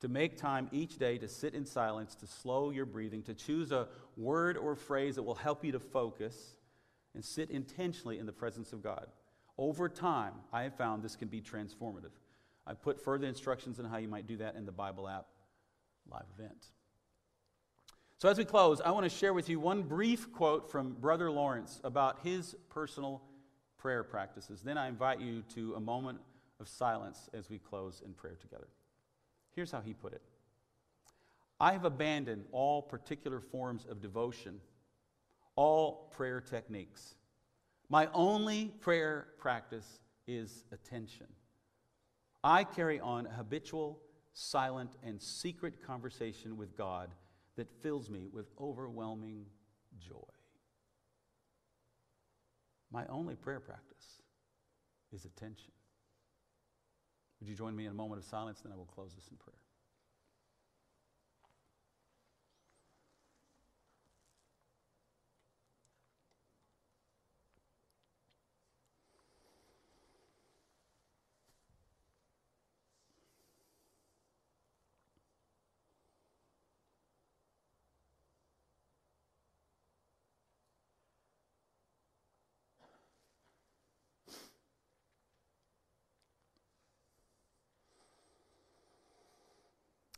To 0.00 0.08
make 0.08 0.36
time 0.36 0.68
each 0.72 0.98
day 0.98 1.18
to 1.18 1.28
sit 1.28 1.54
in 1.54 1.64
silence, 1.64 2.16
to 2.16 2.26
slow 2.26 2.70
your 2.70 2.86
breathing, 2.86 3.22
to 3.22 3.34
choose 3.34 3.70
a 3.70 3.86
word 4.16 4.56
or 4.56 4.74
phrase 4.74 5.14
that 5.14 5.22
will 5.22 5.36
help 5.36 5.64
you 5.64 5.72
to 5.72 5.80
focus 5.80 6.56
and 7.14 7.24
sit 7.24 7.50
intentionally 7.50 8.18
in 8.18 8.26
the 8.26 8.32
presence 8.32 8.72
of 8.72 8.82
God. 8.82 9.06
Over 9.56 9.88
time, 9.88 10.34
I 10.52 10.62
have 10.64 10.76
found 10.76 11.02
this 11.02 11.16
can 11.16 11.28
be 11.28 11.40
transformative. 11.40 12.10
I 12.66 12.74
put 12.74 13.02
further 13.02 13.26
instructions 13.26 13.78
on 13.78 13.84
how 13.84 13.98
you 13.98 14.08
might 14.08 14.26
do 14.26 14.36
that 14.38 14.56
in 14.56 14.66
the 14.66 14.72
Bible 14.72 15.08
app 15.08 15.26
live 16.10 16.24
event. 16.38 16.66
So, 18.18 18.28
as 18.28 18.38
we 18.38 18.44
close, 18.44 18.80
I 18.80 18.90
want 18.90 19.04
to 19.04 19.10
share 19.10 19.34
with 19.34 19.48
you 19.48 19.60
one 19.60 19.82
brief 19.82 20.32
quote 20.32 20.70
from 20.70 20.92
Brother 20.94 21.30
Lawrence 21.30 21.80
about 21.84 22.20
his 22.24 22.56
personal 22.70 23.22
prayer 23.76 24.02
practices. 24.02 24.62
Then 24.62 24.78
I 24.78 24.88
invite 24.88 25.20
you 25.20 25.42
to 25.54 25.74
a 25.74 25.80
moment 25.80 26.18
of 26.58 26.68
silence 26.68 27.28
as 27.34 27.50
we 27.50 27.58
close 27.58 28.02
in 28.04 28.14
prayer 28.14 28.36
together. 28.40 28.68
Here's 29.54 29.70
how 29.70 29.80
he 29.80 29.92
put 29.92 30.12
it 30.12 30.22
I 31.60 31.72
have 31.72 31.84
abandoned 31.84 32.44
all 32.50 32.82
particular 32.82 33.40
forms 33.40 33.86
of 33.88 34.00
devotion 34.00 34.60
all 35.56 36.10
prayer 36.16 36.40
techniques. 36.40 37.14
My 37.88 38.08
only 38.12 38.72
prayer 38.80 39.28
practice 39.38 40.00
is 40.26 40.64
attention. 40.72 41.26
I 42.42 42.64
carry 42.64 43.00
on 43.00 43.26
a 43.26 43.30
habitual, 43.30 44.00
silent, 44.32 44.96
and 45.02 45.20
secret 45.20 45.84
conversation 45.86 46.56
with 46.56 46.76
God 46.76 47.10
that 47.56 47.70
fills 47.82 48.10
me 48.10 48.28
with 48.32 48.46
overwhelming 48.60 49.46
joy. 49.98 50.16
My 52.90 53.06
only 53.06 53.34
prayer 53.34 53.60
practice 53.60 54.22
is 55.12 55.24
attention. 55.24 55.72
Would 57.40 57.48
you 57.48 57.54
join 57.54 57.74
me 57.74 57.86
in 57.86 57.90
a 57.90 57.94
moment 57.94 58.20
of 58.20 58.24
silence? 58.24 58.60
Then 58.60 58.72
I 58.72 58.76
will 58.76 58.86
close 58.86 59.14
this 59.14 59.28
in 59.28 59.36
prayer. 59.36 59.63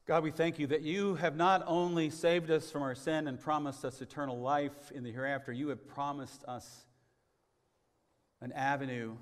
God, 0.06 0.22
we 0.22 0.30
thank 0.30 0.60
you 0.60 0.68
that 0.68 0.82
you 0.82 1.16
have 1.16 1.34
not 1.34 1.64
only 1.66 2.10
saved 2.10 2.48
us 2.48 2.70
from 2.70 2.84
our 2.84 2.94
sin 2.94 3.26
and 3.26 3.40
promised 3.40 3.84
us 3.84 4.00
eternal 4.00 4.38
life 4.38 4.92
in 4.94 5.02
the 5.02 5.10
hereafter, 5.10 5.52
you 5.52 5.66
have 5.68 5.84
promised 5.88 6.44
us 6.44 6.84
an 8.40 8.52
avenue 8.52 9.16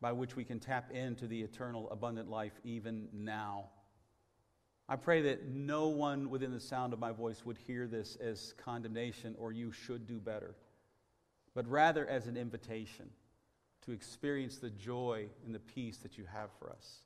by 0.00 0.10
which 0.10 0.34
we 0.34 0.42
can 0.42 0.58
tap 0.58 0.90
into 0.90 1.28
the 1.28 1.40
eternal 1.40 1.88
abundant 1.92 2.28
life 2.28 2.54
even 2.64 3.06
now. 3.12 3.66
I 4.88 4.96
pray 4.96 5.22
that 5.22 5.46
no 5.48 5.86
one 5.88 6.28
within 6.28 6.50
the 6.50 6.58
sound 6.58 6.92
of 6.92 6.98
my 6.98 7.12
voice 7.12 7.44
would 7.44 7.58
hear 7.58 7.86
this 7.86 8.16
as 8.16 8.52
condemnation 8.58 9.36
or 9.38 9.52
you 9.52 9.70
should 9.70 10.08
do 10.08 10.18
better, 10.18 10.56
but 11.54 11.68
rather 11.68 12.04
as 12.04 12.26
an 12.26 12.36
invitation 12.36 13.10
to 13.84 13.92
experience 13.92 14.56
the 14.58 14.70
joy 14.70 15.26
and 15.44 15.54
the 15.54 15.60
peace 15.60 15.98
that 15.98 16.18
you 16.18 16.24
have 16.24 16.50
for 16.58 16.68
us. 16.70 17.02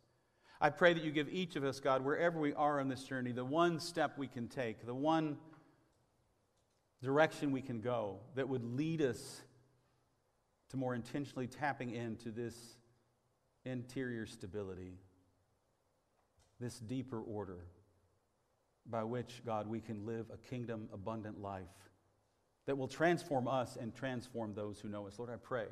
I 0.60 0.68
pray 0.68 0.92
that 0.92 1.02
you 1.02 1.10
give 1.10 1.28
each 1.30 1.56
of 1.56 1.64
us, 1.64 1.80
God, 1.80 2.04
wherever 2.04 2.38
we 2.38 2.52
are 2.52 2.80
on 2.80 2.88
this 2.88 3.04
journey, 3.04 3.32
the 3.32 3.44
one 3.44 3.80
step 3.80 4.18
we 4.18 4.26
can 4.26 4.46
take, 4.46 4.84
the 4.84 4.94
one 4.94 5.38
direction 7.02 7.50
we 7.50 7.62
can 7.62 7.80
go 7.80 8.18
that 8.34 8.46
would 8.46 8.64
lead 8.64 9.00
us 9.00 9.40
to 10.68 10.76
more 10.76 10.94
intentionally 10.94 11.46
tapping 11.46 11.90
into 11.90 12.30
this 12.30 12.54
interior 13.64 14.26
stability, 14.26 14.98
this 16.60 16.78
deeper 16.78 17.20
order 17.20 17.64
by 18.84 19.02
which, 19.02 19.42
God, 19.46 19.66
we 19.66 19.80
can 19.80 20.04
live 20.04 20.26
a 20.32 20.36
kingdom 20.36 20.88
abundant 20.92 21.40
life 21.40 21.64
that 22.66 22.76
will 22.76 22.88
transform 22.88 23.48
us 23.48 23.76
and 23.80 23.94
transform 23.94 24.54
those 24.54 24.78
who 24.78 24.88
know 24.88 25.06
us. 25.06 25.18
Lord, 25.18 25.30
I 25.30 25.36
pray 25.36 25.66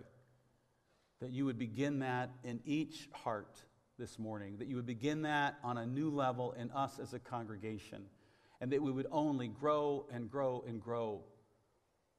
that 1.20 1.30
you 1.30 1.44
would 1.44 1.58
begin 1.58 1.98
that 1.98 2.30
in 2.42 2.60
each 2.64 3.08
heart 3.12 3.62
this 3.98 4.18
morning, 4.18 4.56
that 4.58 4.68
you 4.68 4.76
would 4.76 4.86
begin 4.86 5.22
that 5.22 5.58
on 5.64 5.76
a 5.76 5.86
new 5.86 6.10
level 6.10 6.52
in 6.52 6.70
us 6.70 6.98
as 6.98 7.12
a 7.12 7.18
congregation, 7.18 8.04
and 8.60 8.70
that 8.72 8.82
we 8.82 8.92
would 8.92 9.06
only 9.10 9.48
grow 9.48 10.06
and 10.12 10.30
grow 10.30 10.64
and 10.66 10.80
grow 10.80 11.20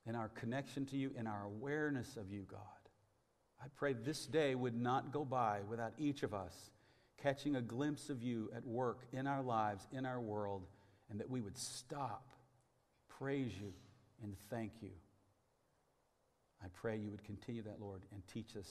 in 0.05 0.15
our 0.15 0.29
connection 0.29 0.85
to 0.87 0.97
you, 0.97 1.11
in 1.17 1.27
our 1.27 1.43
awareness 1.43 2.17
of 2.17 2.31
you, 2.31 2.45
God. 2.49 2.59
I 3.61 3.67
pray 3.75 3.93
this 3.93 4.25
day 4.25 4.55
would 4.55 4.75
not 4.75 5.11
go 5.11 5.25
by 5.25 5.59
without 5.69 5.93
each 5.97 6.23
of 6.23 6.33
us 6.33 6.53
catching 7.21 7.55
a 7.55 7.61
glimpse 7.61 8.09
of 8.09 8.23
you 8.23 8.49
at 8.55 8.65
work 8.65 9.05
in 9.11 9.27
our 9.27 9.41
lives, 9.41 9.87
in 9.91 10.05
our 10.05 10.21
world, 10.21 10.65
and 11.09 11.19
that 11.19 11.29
we 11.29 11.41
would 11.41 11.57
stop, 11.57 12.29
praise 13.09 13.51
you, 13.59 13.73
and 14.23 14.35
thank 14.49 14.71
you. 14.81 14.91
I 16.63 16.67
pray 16.73 16.97
you 16.97 17.11
would 17.11 17.23
continue 17.23 17.61
that, 17.63 17.81
Lord, 17.81 18.03
and 18.13 18.25
teach 18.27 18.55
us 18.57 18.69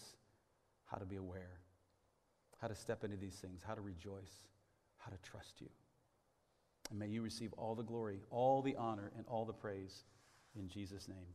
how 0.86 0.96
to 0.96 1.04
be 1.04 1.16
aware 1.16 1.60
how 2.60 2.68
to 2.68 2.74
step 2.74 3.04
into 3.04 3.16
these 3.16 3.36
things, 3.36 3.62
how 3.66 3.74
to 3.74 3.80
rejoice, 3.80 4.42
how 4.98 5.10
to 5.10 5.18
trust 5.22 5.60
you. 5.60 5.68
And 6.90 6.98
may 6.98 7.06
you 7.06 7.22
receive 7.22 7.52
all 7.54 7.74
the 7.74 7.82
glory, 7.82 8.20
all 8.30 8.62
the 8.62 8.76
honor, 8.76 9.10
and 9.16 9.24
all 9.28 9.44
the 9.44 9.52
praise 9.52 10.04
in 10.58 10.68
Jesus' 10.68 11.08
name. 11.08 11.26